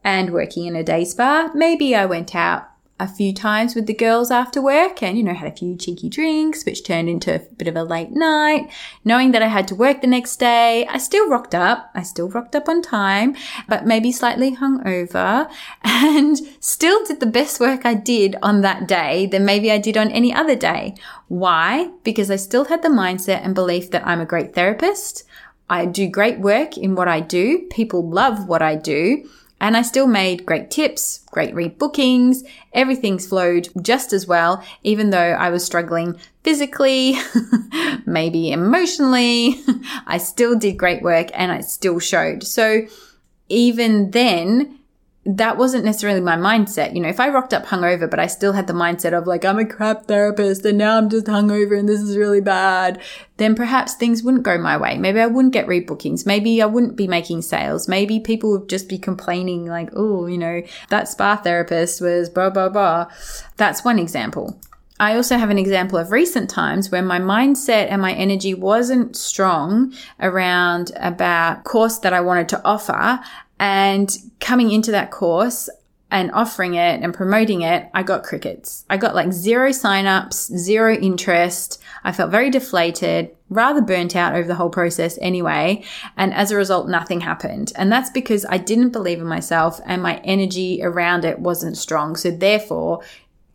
and 0.05 0.31
working 0.31 0.67
in 0.67 0.75
a 0.75 0.83
day 0.83 1.03
spa, 1.03 1.50
maybe 1.55 1.95
I 1.95 2.05
went 2.05 2.35
out 2.35 2.69
a 2.97 3.07
few 3.07 3.33
times 3.33 3.75
with 3.75 3.88
the 3.88 3.93
girls 3.93 4.31
after 4.31 4.62
work 4.62 5.03
and, 5.03 5.17
you 5.17 5.24
know, 5.24 5.33
had 5.33 5.51
a 5.51 5.55
few 5.55 5.75
cheeky 5.75 6.07
drinks, 6.07 6.63
which 6.63 6.85
turned 6.85 7.09
into 7.09 7.35
a 7.35 7.39
bit 7.39 7.67
of 7.67 7.75
a 7.75 7.83
late 7.83 8.12
night. 8.12 8.71
Knowing 9.03 9.31
that 9.31 9.41
I 9.41 9.47
had 9.47 9.67
to 9.67 9.75
work 9.75 10.00
the 10.00 10.07
next 10.07 10.38
day, 10.38 10.85
I 10.88 11.00
still 11.00 11.27
rocked 11.27 11.53
up. 11.53 11.89
I 11.93 12.03
still 12.03 12.29
rocked 12.29 12.55
up 12.55 12.69
on 12.69 12.81
time, 12.81 13.35
but 13.67 13.85
maybe 13.85 14.13
slightly 14.13 14.55
hungover 14.55 15.51
and 15.83 16.38
still 16.62 17.03
did 17.03 17.19
the 17.19 17.25
best 17.25 17.59
work 17.59 17.85
I 17.85 17.95
did 17.95 18.38
on 18.41 18.62
that 18.62 18.88
day 18.88 19.25
than 19.25 19.43
maybe 19.43 19.71
I 19.71 19.77
did 19.77 19.97
on 19.97 20.12
any 20.12 20.33
other 20.33 20.55
day. 20.55 20.95
Why? 21.27 21.89
Because 22.03 22.31
I 22.31 22.38
still 22.38 22.65
had 22.65 22.81
the 22.81 22.89
mindset 22.89 23.43
and 23.43 23.53
belief 23.53 23.91
that 23.91 24.07
I'm 24.07 24.21
a 24.21 24.25
great 24.25 24.53
therapist. 24.53 25.24
I 25.69 25.85
do 25.85 26.07
great 26.07 26.39
work 26.39 26.77
in 26.77 26.95
what 26.95 27.07
I 27.07 27.19
do. 27.19 27.67
People 27.71 28.07
love 28.07 28.47
what 28.47 28.62
I 28.62 28.75
do. 28.75 29.27
And 29.65 29.75
I 29.75 29.81
still 29.81 30.05
made 30.05 30.45
great 30.45 30.69
tips, 30.69 31.22
great 31.31 31.55
rebookings. 31.55 32.48
Everything's 32.74 33.25
flowed 33.25 33.67
just 33.81 34.13
as 34.13 34.27
well, 34.27 34.63
even 34.84 35.10
though 35.10 35.17
I 35.17 35.50
was 35.50 35.65
struggling 35.65 36.17
physically, 36.43 37.15
maybe 38.05 38.51
emotionally. 38.51 39.60
I 40.05 40.19
still 40.19 40.55
did 40.55 40.77
great 40.77 41.01
work 41.01 41.29
and 41.34 41.51
I 41.51 41.62
still 41.62 41.98
showed. 41.98 42.43
So 42.43 42.86
even 43.50 44.12
then, 44.12 44.77
that 45.25 45.58
wasn't 45.58 45.84
necessarily 45.84 46.22
my 46.22 46.36
mindset. 46.38 46.94
You 46.94 47.01
know, 47.01 47.10
if 47.10 47.20
I 47.20 47.29
rocked 47.29 47.53
up 47.53 47.65
hungover, 47.65 48.08
but 48.10 48.20
I 48.20 48.27
still 48.27 48.53
had 48.53 48.67
the 48.67 48.74
mindset 48.74 49.17
of 49.17 49.25
like, 49.25 49.44
I'm 49.44 49.58
a 49.58 49.65
crap 49.65 50.05
therapist 50.05 50.63
and 50.65 50.77
now 50.77 50.98
I'm 50.98 51.10
just 51.10 51.25
hungover 51.25 51.77
and 51.77 51.89
this 51.89 52.00
is 52.00 52.15
really 52.15 52.41
bad, 52.41 53.01
then 53.38 53.55
perhaps 53.55 53.96
things 53.96 54.22
wouldn't 54.22 54.44
go 54.44 54.60
my 54.60 54.77
way. 54.77 55.00
Maybe 55.00 55.20
I 55.20 55.25
wouldn't 55.25 55.53
get 55.53 55.65
rebookings. 55.65 56.27
Maybe 56.27 56.61
I 56.61 56.68
wouldn't 56.68 56.96
be 56.96 57.07
making 57.07 57.42
sales. 57.42 57.88
Maybe 57.88 58.20
people 58.20 58.51
would 58.51 58.70
just 58.70 58.88
be 58.88 59.00
complaining 59.00 59.66
like, 59.66 59.90
oh, 59.96 60.27
you 60.27 60.38
know, 60.38 60.61
that 60.90 61.07
spa 61.07 61.38
therapist 61.38 62.01
was 62.01 62.29
blah, 62.29 62.51
blah, 62.51 62.70
blah. 62.70 63.07
That's 63.57 63.83
one 63.83 63.98
example. 63.98 64.59
I 64.98 65.16
also 65.16 65.38
have 65.38 65.50
an 65.50 65.57
example 65.57 66.00
of 66.00 66.11
recent 66.11 66.50
times 66.50 66.90
where 66.90 67.01
my 67.01 67.20
mindset 67.20 67.88
and 67.90 68.01
my 68.01 68.14
energy 68.14 68.53
wasn't 68.53 69.18
strong 69.18 69.94
around 70.22 70.94
about 70.96 71.66
course 71.66 71.98
that 71.98 72.14
I 72.14 72.22
wanted 72.22 72.48
to 72.50 72.64
offer 72.64 73.20
and 73.59 74.15
coming 74.39 74.72
into 74.72 74.91
that 74.91 75.11
course 75.11 75.70
and 76.11 76.31
offering 76.31 76.75
it 76.75 77.01
and 77.01 77.13
promoting 77.13 77.61
it, 77.61 77.89
I 77.94 78.03
got 78.03 78.24
crickets. 78.24 78.85
I 78.89 78.98
got 78.98 79.15
like 79.15 79.33
zero 79.33 79.70
signups, 79.70 80.55
zero 80.55 80.94
interest. 80.94 81.81
I 82.03 82.11
felt 82.11 82.31
very 82.31 82.50
deflated, 82.50 83.35
rather 83.50 83.81
burnt 83.81 84.15
out 84.15 84.35
over 84.35 84.48
the 84.48 84.55
whole 84.55 84.70
process 84.70 85.18
anyway. 85.20 85.83
And 86.15 86.33
as 86.33 86.51
a 86.51 86.55
result, 86.55 86.87
nothing 86.87 87.22
happened. 87.22 87.74
And 87.75 87.91
that's 87.91 88.11
because 88.11 88.46
I 88.48 88.57
didn't 88.59 88.91
believe 88.91 89.20
in 89.20 89.27
myself 89.27 89.81
and 89.85 90.01
my 90.01 90.18
energy 90.24 90.79
around 90.83 91.25
it 91.25 91.39
wasn't 91.39 91.77
strong. 91.77 92.15
So 92.15 92.31
therefore, 92.31 93.01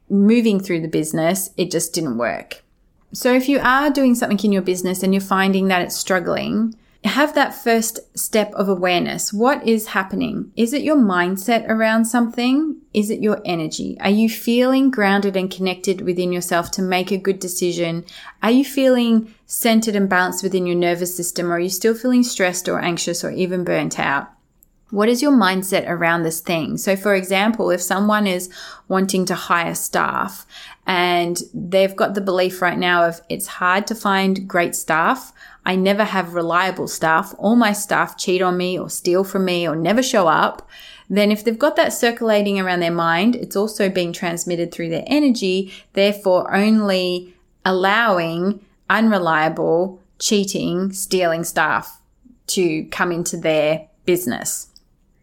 moving 0.09 0.61
through 0.61 0.81
the 0.81 0.89
business, 0.89 1.51
it 1.57 1.71
just 1.71 1.95
didn't 1.95 2.19
work. 2.19 2.63
So 3.13 3.33
if 3.33 3.49
you 3.49 3.59
are 3.61 3.91
doing 3.91 4.15
something 4.15 4.39
in 4.45 4.53
your 4.53 4.63
business 4.63 5.03
and 5.03 5.15
you're 5.15 5.21
finding 5.21 5.69
that 5.69 5.83
it's 5.83 5.97
struggling, 5.97 6.75
have 7.09 7.35
that 7.35 7.55
first 7.55 7.99
step 8.19 8.53
of 8.53 8.69
awareness. 8.69 9.33
What 9.33 9.67
is 9.67 9.89
happening? 9.89 10.53
Is 10.55 10.75
it 10.75 10.83
your 10.83 10.97
mindset 10.97 11.67
around 11.69 12.05
something? 12.05 12.77
Is 12.93 13.11
it 13.11 13.23
your 13.23 13.41
energy? 13.45 13.97
Are 14.01 14.11
you 14.11 14.29
feeling 14.29 14.91
grounded 14.91 15.35
and 15.35 15.51
connected 15.51 16.03
within 16.03 16.31
yourself 16.31 16.71
to 16.73 16.83
make 16.83 17.11
a 17.11 17.17
good 17.17 17.39
decision? 17.39 18.05
Are 18.43 18.51
you 18.51 18.65
feeling 18.65 19.35
centered 19.47 19.97
and 19.97 20.11
balanced 20.11 20.43
within 20.43 20.67
your 20.67 20.77
nervous 20.77 21.17
system? 21.17 21.51
Or 21.51 21.55
are 21.55 21.61
you 21.61 21.71
still 21.71 21.95
feeling 21.95 22.23
stressed 22.23 22.69
or 22.69 22.81
anxious 22.81 23.25
or 23.25 23.31
even 23.31 23.65
burnt 23.65 23.99
out? 23.99 24.31
What 24.91 25.09
is 25.09 25.23
your 25.23 25.33
mindset 25.33 25.89
around 25.89 26.25
this 26.25 26.41
thing? 26.41 26.77
So, 26.77 26.97
for 26.97 27.15
example, 27.15 27.71
if 27.71 27.81
someone 27.81 28.27
is 28.27 28.51
wanting 28.89 29.25
to 29.27 29.37
hire 29.37 29.77
staff 29.77 30.45
and 30.85 31.41
they've 31.55 31.95
got 31.95 32.15
the 32.15 32.21
belief 32.21 32.61
right 32.61 32.79
now 32.79 33.05
of 33.05 33.21
it's 33.29 33.47
hard 33.47 33.87
to 33.87 33.95
find 33.95 34.49
great 34.49 34.75
staff, 34.75 35.33
I 35.65 35.77
never 35.77 36.05
have 36.05 36.35
reliable 36.35 36.89
staff, 36.89 37.35
all 37.39 37.57
my 37.57 37.73
staff 37.73 38.17
cheat 38.17 38.43
on 38.43 38.57
me 38.57 38.79
or 38.79 38.89
steal 38.89 39.25
from 39.25 39.45
me 39.45 39.69
or 39.69 39.77
never 39.77 40.03
show 40.03 40.27
up, 40.27 40.69
then 41.11 41.33
if 41.33 41.45
they've 41.45 41.59
got 41.59 41.77
that 41.77 41.93
circulating 41.93 42.61
around 42.61 42.81
their 42.81 42.93
mind, 42.93 43.35
it's 43.35 43.57
also 43.57 43.89
being 43.89 44.13
transmitted 44.13 44.73
through 44.73 44.91
their 44.91 45.05
energy, 45.07 45.73
therefore 45.93 46.55
only 46.55 47.35
allowing 47.65 48.65
unreliable, 48.89 50.01
cheating, 50.19 50.93
stealing 50.93 51.45
staff 51.45 52.01
to 52.47 52.85
come 52.87 53.11
into 53.13 53.37
their 53.37 53.89
business. 54.05 54.69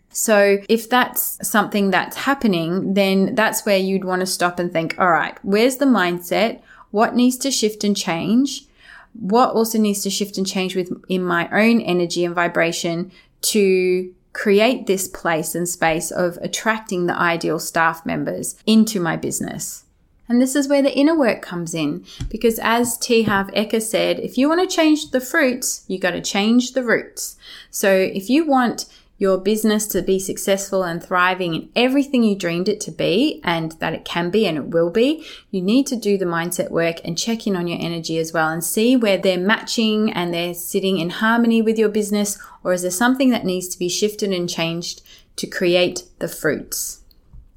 So 0.10 0.58
if 0.68 0.90
that's 0.90 1.48
something 1.48 1.92
that's 1.92 2.18
happening, 2.18 2.96
then 2.96 3.36
that's 3.36 3.66
where 3.66 3.78
you'd 3.78 4.06
want 4.06 4.22
to 4.22 4.26
stop 4.26 4.60
and 4.60 4.74
think, 4.74 4.96
all 4.98 5.12
right, 5.12 5.38
where's 5.44 5.78
the 5.78 5.86
mindset? 5.86 6.62
What 6.92 7.16
needs 7.16 7.38
to 7.38 7.52
shift 7.52 7.84
and 7.84 7.96
change? 7.96 8.66
What 9.14 9.54
also 9.54 9.78
needs 9.78 10.02
to 10.04 10.10
shift 10.10 10.38
and 10.38 10.48
change 10.48 10.76
with 10.76 10.92
in 11.10 11.24
my 11.24 11.50
own 11.50 11.82
energy 11.82 12.24
and 12.26 12.36
vibration 12.36 13.12
to 13.42 14.14
create 14.34 14.86
this 14.86 15.08
place 15.08 15.56
and 15.56 15.68
space 15.68 16.12
of 16.12 16.38
attracting 16.42 17.08
the 17.08 17.18
ideal 17.18 17.60
staff 17.60 18.06
members 18.06 18.56
into 18.66 19.00
my 19.00 19.16
business. 19.16 19.84
And 20.30 20.42
this 20.42 20.56
is 20.56 20.68
where 20.68 20.82
the 20.82 20.96
inner 20.96 21.18
work 21.18 21.42
comes 21.42 21.74
in. 21.74 22.06
Because 22.30 22.60
as 22.60 22.98
T. 22.98 23.24
Harv 23.24 23.48
Eker 23.48 23.82
said, 23.82 24.20
if 24.20 24.38
you 24.38 24.50
want 24.50 24.70
to 24.70 24.76
change 24.76 25.12
the 25.12 25.22
fruits, 25.22 25.86
you 25.88 25.98
got 25.98 26.12
to 26.12 26.22
change 26.22 26.74
the 26.74 26.84
roots. 26.84 27.38
So 27.72 27.92
if 27.92 28.30
you 28.30 28.46
want 28.46 28.86
your 29.18 29.38
business 29.38 29.88
to 29.88 30.02
be 30.02 30.20
successful 30.20 30.84
and 30.84 31.04
thriving 31.04 31.56
in 31.56 31.70
everything 31.76 32.24
you 32.24 32.36
dreamed 32.36 32.70
it 32.70 32.80
to 32.80 32.92
be 32.92 33.42
and 33.44 33.72
that 33.74 33.94
it 33.94 34.06
can 34.06 34.30
be 34.30 34.46
and 34.46 34.58
it 34.58 34.68
will 34.68 34.92
be, 34.92 35.26
you 35.50 35.62
need 35.62 35.88
to 35.88 35.96
do 35.96 36.18
the 36.18 36.26
mindset 36.26 36.70
work 36.70 36.98
and 37.04 37.18
check 37.18 37.48
in 37.48 37.56
on 37.56 37.68
your 37.68 37.80
energy 37.82 38.18
as 38.20 38.32
well 38.32 38.50
and 38.50 38.64
see 38.64 38.96
where 38.96 39.18
they're 39.18 39.38
matching 39.38 40.12
and 40.12 40.34
they're 40.34 40.54
sitting 40.54 41.00
in 41.00 41.10
harmony 41.10 41.62
with 41.62 41.80
your 41.80 41.90
business 41.90 42.38
or 42.64 42.74
is 42.74 42.84
there 42.84 42.92
something 42.92 43.30
that 43.32 43.46
needs 43.46 43.68
to 43.68 43.80
be 43.80 43.90
shifted 43.90 44.32
and 44.32 44.50
changed 44.50 45.02
to 45.38 45.48
create 45.48 46.04
the 46.20 46.28
fruits. 46.28 47.02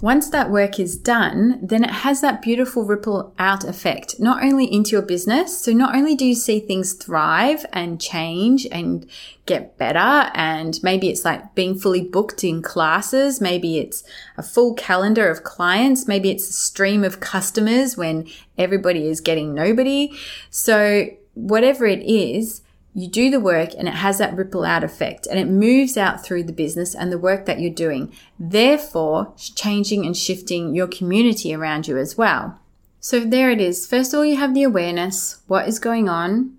Once 0.00 0.30
that 0.30 0.50
work 0.50 0.80
is 0.80 0.96
done, 0.96 1.58
then 1.62 1.84
it 1.84 1.90
has 1.90 2.22
that 2.22 2.40
beautiful 2.40 2.84
ripple 2.84 3.34
out 3.38 3.64
effect, 3.64 4.18
not 4.18 4.42
only 4.42 4.64
into 4.64 4.92
your 4.92 5.02
business. 5.02 5.62
So 5.62 5.72
not 5.72 5.94
only 5.94 6.14
do 6.14 6.24
you 6.24 6.34
see 6.34 6.58
things 6.58 6.94
thrive 6.94 7.66
and 7.72 8.00
change 8.00 8.66
and 8.72 9.06
get 9.44 9.76
better, 9.76 10.30
and 10.34 10.78
maybe 10.82 11.10
it's 11.10 11.24
like 11.24 11.54
being 11.54 11.78
fully 11.78 12.02
booked 12.02 12.44
in 12.44 12.62
classes. 12.62 13.42
Maybe 13.42 13.78
it's 13.78 14.02
a 14.38 14.42
full 14.42 14.72
calendar 14.74 15.28
of 15.28 15.44
clients. 15.44 16.08
Maybe 16.08 16.30
it's 16.30 16.48
a 16.48 16.54
stream 16.54 17.04
of 17.04 17.20
customers 17.20 17.96
when 17.96 18.26
everybody 18.56 19.06
is 19.06 19.20
getting 19.20 19.54
nobody. 19.54 20.12
So 20.48 21.08
whatever 21.34 21.84
it 21.86 22.02
is, 22.02 22.62
you 22.94 23.08
do 23.08 23.30
the 23.30 23.40
work 23.40 23.70
and 23.78 23.86
it 23.86 23.94
has 23.94 24.18
that 24.18 24.34
ripple 24.36 24.64
out 24.64 24.82
effect 24.82 25.26
and 25.26 25.38
it 25.38 25.48
moves 25.48 25.96
out 25.96 26.24
through 26.24 26.44
the 26.44 26.52
business 26.52 26.94
and 26.94 27.12
the 27.12 27.18
work 27.18 27.46
that 27.46 27.60
you're 27.60 27.72
doing, 27.72 28.12
therefore 28.38 29.32
changing 29.36 30.04
and 30.04 30.16
shifting 30.16 30.74
your 30.74 30.88
community 30.88 31.54
around 31.54 31.86
you 31.86 31.96
as 31.96 32.18
well. 32.18 32.58
So 32.98 33.20
there 33.20 33.50
it 33.50 33.60
is. 33.60 33.86
First 33.86 34.12
of 34.12 34.18
all, 34.18 34.24
you 34.26 34.36
have 34.36 34.54
the 34.54 34.64
awareness, 34.64 35.42
what 35.46 35.68
is 35.68 35.78
going 35.78 36.08
on, 36.08 36.56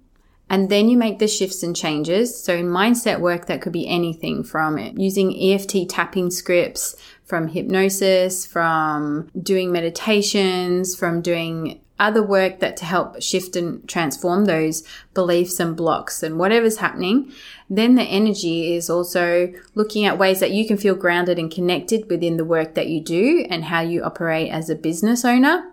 and 0.50 0.70
then 0.70 0.90
you 0.90 0.98
make 0.98 1.20
the 1.20 1.28
shifts 1.28 1.64
and 1.64 1.76
changes. 1.76 2.44
So 2.44 2.56
in 2.56 2.66
mindset 2.66 3.20
work, 3.20 3.46
that 3.46 3.62
could 3.62 3.72
be 3.72 3.88
anything 3.88 4.44
from 4.44 4.78
it, 4.78 4.98
using 4.98 5.34
EFT 5.34 5.88
tapping 5.88 6.30
scripts, 6.30 6.96
from 7.32 7.48
hypnosis, 7.48 8.46
from 8.46 9.32
doing 9.42 9.72
meditations, 9.72 10.94
from 10.94 11.22
doing 11.22 11.80
other 11.98 12.22
work 12.22 12.60
that 12.60 12.76
to 12.76 12.84
help 12.84 13.22
shift 13.22 13.56
and 13.56 13.88
transform 13.88 14.44
those 14.44 14.84
beliefs 15.14 15.58
and 15.58 15.78
blocks 15.78 16.24
and 16.24 16.38
whatever's 16.38 16.80
happening. 16.80 17.32
Then 17.70 17.96
the 17.96 18.04
energy 18.04 18.74
is 18.74 18.90
also 18.90 19.54
looking 19.76 20.04
at 20.04 20.18
ways 20.18 20.42
that 20.42 20.52
you 20.52 20.68
can 20.68 20.76
feel 20.76 20.94
grounded 20.94 21.40
and 21.40 21.50
connected 21.50 22.10
within 22.10 22.36
the 22.36 22.44
work 22.44 22.76
that 22.76 22.90
you 22.90 23.00
do 23.00 23.46
and 23.50 23.64
how 23.64 23.80
you 23.80 24.04
operate 24.04 24.52
as 24.52 24.70
a 24.70 24.76
business 24.76 25.24
owner. 25.24 25.72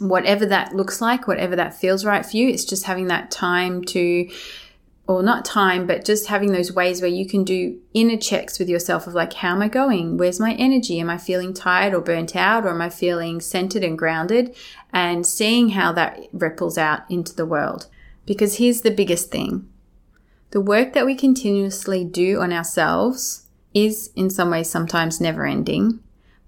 Whatever 0.00 0.44
that 0.44 0.76
looks 0.76 1.00
like, 1.00 1.26
whatever 1.26 1.56
that 1.56 1.74
feels 1.74 2.04
right 2.04 2.26
for 2.26 2.36
you, 2.36 2.50
it's 2.50 2.66
just 2.66 2.84
having 2.84 3.06
that 3.06 3.30
time 3.30 3.82
to 3.84 4.28
or 5.08 5.22
not 5.22 5.42
time, 5.42 5.86
but 5.86 6.04
just 6.04 6.26
having 6.26 6.52
those 6.52 6.70
ways 6.70 7.00
where 7.00 7.10
you 7.10 7.26
can 7.26 7.42
do 7.42 7.80
inner 7.94 8.18
checks 8.18 8.58
with 8.58 8.68
yourself 8.68 9.06
of 9.06 9.14
like, 9.14 9.32
how 9.32 9.52
am 9.52 9.62
I 9.62 9.68
going? 9.68 10.18
Where's 10.18 10.38
my 10.38 10.52
energy? 10.52 11.00
Am 11.00 11.08
I 11.08 11.16
feeling 11.16 11.54
tired 11.54 11.94
or 11.94 12.02
burnt 12.02 12.36
out? 12.36 12.66
Or 12.66 12.68
am 12.68 12.82
I 12.82 12.90
feeling 12.90 13.40
centered 13.40 13.82
and 13.82 13.98
grounded? 13.98 14.54
And 14.92 15.26
seeing 15.26 15.70
how 15.70 15.92
that 15.92 16.20
ripples 16.34 16.76
out 16.76 17.10
into 17.10 17.34
the 17.34 17.46
world. 17.46 17.86
Because 18.26 18.58
here's 18.58 18.82
the 18.82 18.90
biggest 18.90 19.30
thing 19.30 19.66
the 20.50 20.60
work 20.60 20.92
that 20.92 21.06
we 21.06 21.14
continuously 21.14 22.04
do 22.04 22.40
on 22.40 22.52
ourselves 22.52 23.46
is 23.72 24.10
in 24.14 24.28
some 24.28 24.50
ways 24.50 24.68
sometimes 24.68 25.22
never 25.22 25.46
ending, 25.46 26.00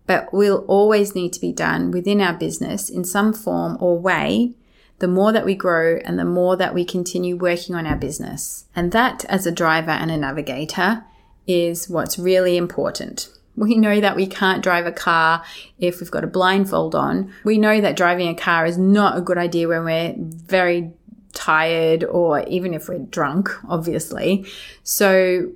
but 0.06 0.34
will 0.34 0.66
always 0.68 1.14
need 1.14 1.32
to 1.32 1.40
be 1.40 1.52
done 1.52 1.90
within 1.90 2.20
our 2.20 2.34
business 2.34 2.90
in 2.90 3.04
some 3.04 3.32
form 3.32 3.78
or 3.80 3.98
way 3.98 4.54
the 5.00 5.08
more 5.08 5.32
that 5.32 5.44
we 5.44 5.54
grow 5.54 5.98
and 6.04 6.18
the 6.18 6.24
more 6.24 6.56
that 6.56 6.74
we 6.74 6.84
continue 6.84 7.36
working 7.36 7.74
on 7.74 7.86
our 7.86 7.96
business. 7.96 8.66
And 8.76 8.92
that, 8.92 9.24
as 9.24 9.46
a 9.46 9.52
driver 9.52 9.90
and 9.90 10.10
a 10.10 10.16
navigator, 10.16 11.04
is 11.46 11.88
what's 11.88 12.18
really 12.18 12.56
important. 12.56 13.28
We 13.56 13.76
know 13.76 14.00
that 14.00 14.14
we 14.14 14.26
can't 14.26 14.62
drive 14.62 14.86
a 14.86 14.92
car 14.92 15.42
if 15.78 16.00
we've 16.00 16.10
got 16.10 16.22
a 16.22 16.28
blindfold 16.28 16.94
on. 16.94 17.32
We 17.44 17.58
know 17.58 17.80
that 17.80 17.96
driving 17.96 18.28
a 18.28 18.34
car 18.34 18.64
is 18.66 18.78
not 18.78 19.18
a 19.18 19.22
good 19.22 19.38
idea 19.38 19.68
when 19.68 19.84
we're 19.84 20.14
very 20.16 20.92
tired 21.32 22.04
or 22.04 22.40
even 22.42 22.74
if 22.74 22.88
we're 22.88 22.98
drunk, 22.98 23.50
obviously. 23.68 24.46
So 24.82 25.50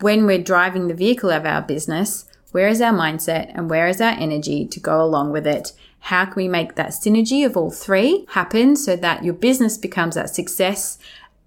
when 0.00 0.26
we're 0.26 0.42
driving 0.42 0.88
the 0.88 0.94
vehicle 0.94 1.30
of 1.30 1.46
our 1.46 1.62
business, 1.62 2.26
where 2.50 2.68
is 2.68 2.80
our 2.80 2.92
mindset 2.92 3.52
and 3.54 3.70
where 3.70 3.88
is 3.88 4.00
our 4.00 4.12
energy 4.12 4.66
to 4.66 4.80
go 4.80 5.02
along 5.02 5.32
with 5.32 5.46
it? 5.46 5.72
How 6.00 6.24
can 6.24 6.34
we 6.36 6.48
make 6.48 6.74
that 6.74 6.90
synergy 6.90 7.44
of 7.44 7.56
all 7.56 7.70
three 7.70 8.26
happen 8.30 8.76
so 8.76 8.96
that 8.96 9.24
your 9.24 9.34
business 9.34 9.76
becomes 9.76 10.14
that 10.14 10.34
success 10.34 10.98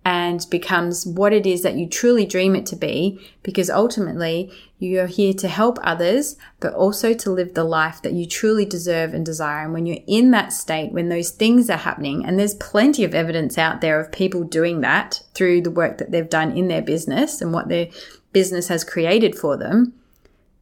and 0.04 0.46
becomes 0.50 1.06
what 1.06 1.32
it 1.32 1.46
is 1.46 1.62
that 1.62 1.76
you 1.76 1.88
truly 1.88 2.26
dream 2.26 2.56
it 2.56 2.66
to 2.68 2.76
be? 2.76 3.20
Because 3.44 3.70
ultimately 3.70 4.52
you're 4.80 5.08
here 5.08 5.34
to 5.34 5.48
help 5.48 5.78
others, 5.84 6.38
but 6.60 6.74
also 6.74 7.14
to 7.14 7.32
live 7.32 7.54
the 7.54 7.64
life 7.64 8.02
that 8.02 8.14
you 8.14 8.26
truly 8.26 8.66
deserve 8.66 9.14
and 9.14 9.26
desire. 9.26 9.66
And 9.66 9.74
when 9.74 9.86
you're 9.86 10.04
in 10.08 10.32
that 10.32 10.54
state, 10.54 10.92
when 10.92 11.10
those 11.10 11.30
things 11.30 11.70
are 11.70 11.78
happening, 11.78 12.26
and 12.26 12.40
there's 12.40 12.56
plenty 12.56 13.04
of 13.04 13.14
evidence 13.14 13.58
out 13.58 13.82
there 13.82 14.00
of 14.00 14.12
people 14.12 14.44
doing 14.44 14.82
that 14.82 15.22
through 15.34 15.62
the 15.62 15.72
work 15.72 16.00
that 16.00 16.12
they've 16.12 16.30
done 16.30 16.58
in 16.58 16.68
their 16.68 16.82
business 16.82 17.42
and 17.42 17.54
what 17.54 17.70
their 17.70 17.88
business 18.34 18.70
has 18.70 18.84
created 18.84 19.36
for 19.36 19.56
them 19.56 19.94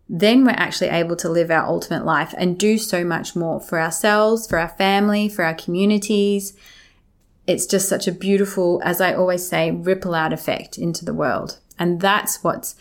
then 0.09 0.43
we're 0.43 0.51
actually 0.51 0.89
able 0.89 1.15
to 1.17 1.29
live 1.29 1.51
our 1.51 1.65
ultimate 1.67 2.03
life 2.03 2.33
and 2.35 2.57
do 2.57 2.79
so 2.79 3.05
much 3.05 3.35
more 3.35 3.61
for 3.61 3.79
ourselves, 3.79 4.47
for 4.47 4.57
our 4.57 4.69
family, 4.69 5.29
for 5.29 5.45
our 5.45 5.53
communities. 5.53 6.53
It's 7.45 7.67
just 7.67 7.87
such 7.87 8.07
a 8.07 8.11
beautiful, 8.11 8.81
as 8.83 8.99
I 8.99 9.13
always 9.13 9.47
say, 9.47 9.69
ripple 9.69 10.15
out 10.15 10.33
effect 10.33 10.79
into 10.79 11.05
the 11.05 11.13
world. 11.13 11.59
And 11.77 12.01
that's 12.01 12.43
what's, 12.43 12.75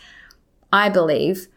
I 0.72 0.88
believe, 0.88 1.48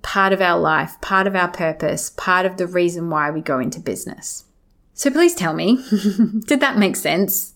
part 0.00 0.32
of 0.32 0.40
our 0.40 0.58
life, 0.58 0.98
part 1.02 1.26
of 1.26 1.36
our 1.36 1.48
purpose, 1.48 2.10
part 2.16 2.46
of 2.46 2.56
the 2.56 2.66
reason 2.66 3.10
why 3.10 3.30
we 3.30 3.42
go 3.42 3.58
into 3.58 3.80
business. 3.80 4.46
So 4.94 5.10
please 5.10 5.34
tell 5.34 5.52
me, 5.52 5.76
did 6.46 6.60
that 6.60 6.78
make 6.78 6.96
sense? 6.96 7.52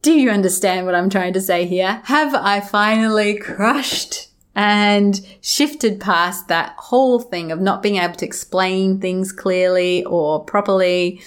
Do 0.00 0.12
you 0.12 0.30
understand 0.30 0.86
what 0.86 0.94
I'm 0.94 1.10
trying 1.10 1.34
to 1.34 1.42
say 1.42 1.66
here? 1.66 2.00
Have 2.04 2.34
I 2.34 2.60
finally 2.60 3.36
crushed 3.36 4.29
and 4.54 5.20
shifted 5.40 6.00
past 6.00 6.48
that 6.48 6.74
whole 6.76 7.20
thing 7.20 7.52
of 7.52 7.60
not 7.60 7.82
being 7.82 7.96
able 7.96 8.14
to 8.14 8.26
explain 8.26 9.00
things 9.00 9.32
clearly 9.32 10.04
or 10.04 10.44
properly. 10.44 11.22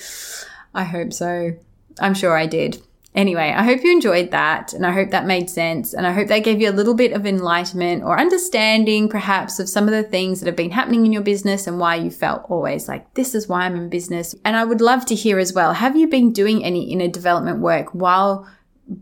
I 0.74 0.84
hope 0.84 1.14
so. 1.14 1.54
I'm 2.00 2.14
sure 2.14 2.36
I 2.38 2.46
did. 2.48 2.82
Anyway, 3.16 3.54
I 3.56 3.64
hope 3.64 3.84
you 3.84 3.92
enjoyed 3.92 4.32
that 4.32 4.74
and 4.74 4.86
I 4.86 4.92
hope 4.92 5.12
that 5.12 5.28
made 5.28 5.48
sense. 5.48 5.94
And 5.94 6.08
I 6.08 6.12
hope 6.12 6.30
that 6.30 6.44
gave 6.44 6.60
you 6.60 6.70
a 6.70 6.72
little 6.72 6.96
bit 6.96 7.14
of 7.14 7.28
enlightenment 7.28 8.04
or 8.04 8.20
understanding 8.20 9.08
perhaps 9.08 9.60
of 9.60 9.70
some 9.70 9.86
of 9.86 9.92
the 9.92 10.02
things 10.02 10.40
that 10.40 10.48
have 10.48 10.56
been 10.56 10.72
happening 10.72 11.06
in 11.06 11.14
your 11.14 11.22
business 11.22 11.68
and 11.68 11.80
why 11.80 11.96
you 11.96 12.10
felt 12.10 12.50
always 12.50 12.88
like, 12.88 13.14
this 13.14 13.36
is 13.36 13.48
why 13.48 13.66
I'm 13.66 13.76
in 13.76 13.90
business. 13.90 14.34
And 14.44 14.56
I 14.56 14.66
would 14.66 14.82
love 14.82 15.06
to 15.08 15.16
hear 15.16 15.38
as 15.38 15.54
well, 15.54 15.74
have 15.74 15.96
you 15.96 16.08
been 16.08 16.34
doing 16.34 16.64
any 16.64 16.92
inner 16.92 17.08
development 17.08 17.60
work 17.60 17.94
while 17.94 18.48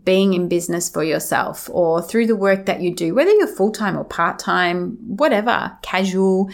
being 0.04 0.34
in 0.34 0.48
business 0.48 0.88
for 0.88 1.02
yourself 1.02 1.68
or 1.72 2.00
through 2.00 2.26
the 2.26 2.36
work 2.36 2.66
that 2.66 2.80
you 2.80 2.94
do, 2.94 3.14
whether 3.14 3.32
you're 3.32 3.46
full 3.46 3.72
time 3.72 3.96
or 3.96 4.04
part 4.04 4.38
time, 4.38 4.96
whatever, 5.16 5.76
casual. 5.82 6.50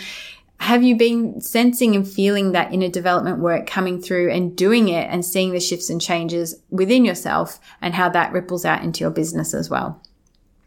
Have 0.61 0.83
you 0.83 0.97
been 0.97 1.41
sensing 1.41 1.95
and 1.95 2.09
feeling 2.09 2.51
that 2.53 2.73
inner 2.73 2.89
development 2.89 3.39
work 3.39 3.67
coming 3.67 4.03
through 4.03 4.33
and 4.33 4.57
doing 4.57 4.89
it 4.89 5.09
and 5.09 5.25
seeing 5.25 5.53
the 5.53 5.61
shifts 5.61 5.89
and 5.89 6.01
changes 6.01 6.57
within 6.69 7.05
yourself 7.05 7.61
and 7.81 7.95
how 7.95 8.09
that 8.09 8.33
ripples 8.33 8.65
out 8.65 8.83
into 8.83 9.01
your 9.01 9.11
business 9.11 9.55
as 9.55 9.71
well? 9.71 10.03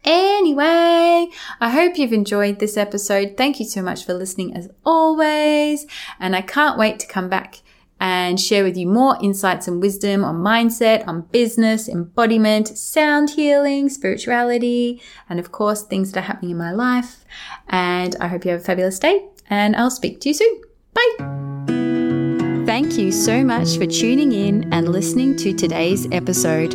Anyway, 0.04 1.28
I 1.60 1.70
hope 1.70 1.98
you've 1.98 2.12
enjoyed 2.12 2.58
this 2.58 2.76
episode. 2.76 3.36
Thank 3.36 3.60
you 3.60 3.66
so 3.66 3.82
much 3.82 4.04
for 4.04 4.14
listening 4.14 4.56
as 4.56 4.68
always. 4.84 5.86
And 6.18 6.34
I 6.34 6.40
can't 6.40 6.78
wait 6.78 6.98
to 7.00 7.06
come 7.06 7.28
back 7.28 7.60
and 8.02 8.40
share 8.40 8.64
with 8.64 8.76
you 8.76 8.84
more 8.84 9.16
insights 9.22 9.68
and 9.68 9.80
wisdom 9.80 10.24
on 10.24 10.34
mindset, 10.34 11.06
on 11.06 11.20
business, 11.30 11.88
embodiment, 11.88 12.66
sound 12.76 13.30
healing, 13.30 13.88
spirituality, 13.88 15.00
and 15.28 15.38
of 15.38 15.52
course, 15.52 15.84
things 15.84 16.10
that 16.10 16.18
are 16.18 16.24
happening 16.24 16.50
in 16.50 16.56
my 16.56 16.72
life. 16.72 17.24
And 17.68 18.16
I 18.20 18.26
hope 18.26 18.44
you 18.44 18.50
have 18.50 18.60
a 18.60 18.64
fabulous 18.64 18.98
day, 18.98 19.28
and 19.48 19.76
I'll 19.76 19.88
speak 19.88 20.20
to 20.22 20.30
you 20.30 20.34
soon. 20.34 20.62
Bye. 20.92 22.66
Thank 22.66 22.98
you 22.98 23.12
so 23.12 23.44
much 23.44 23.76
for 23.76 23.86
tuning 23.86 24.32
in 24.32 24.72
and 24.72 24.88
listening 24.88 25.36
to 25.36 25.52
today's 25.54 26.08
episode. 26.10 26.72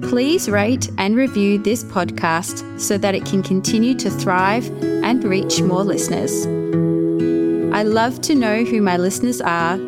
Please 0.00 0.48
rate 0.48 0.88
and 0.96 1.14
review 1.14 1.58
this 1.58 1.84
podcast 1.84 2.80
so 2.80 2.96
that 2.96 3.14
it 3.14 3.26
can 3.26 3.42
continue 3.42 3.94
to 3.96 4.08
thrive 4.08 4.66
and 4.82 5.22
reach 5.24 5.60
more 5.60 5.84
listeners. 5.84 6.46
I 7.74 7.82
love 7.82 8.22
to 8.22 8.34
know 8.34 8.64
who 8.64 8.80
my 8.80 8.96
listeners 8.96 9.42
are 9.42 9.78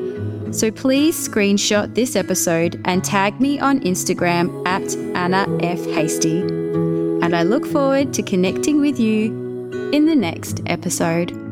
so 0.53 0.71
please 0.71 1.29
screenshot 1.29 1.95
this 1.95 2.17
episode 2.17 2.81
and 2.85 3.05
tag 3.05 3.41
me 3.41 3.59
on 3.59 3.81
Instagram 3.81 4.67
at 4.67 4.95
Anna 5.17 5.47
F. 5.63 5.79
Hastie. 5.87 6.41
And 6.41 7.37
I 7.37 7.43
look 7.43 7.67
forward 7.67 8.13
to 8.15 8.23
connecting 8.23 8.81
with 8.81 8.99
you 8.99 9.91
in 9.93 10.07
the 10.07 10.17
next 10.17 10.61
episode. 10.67 11.50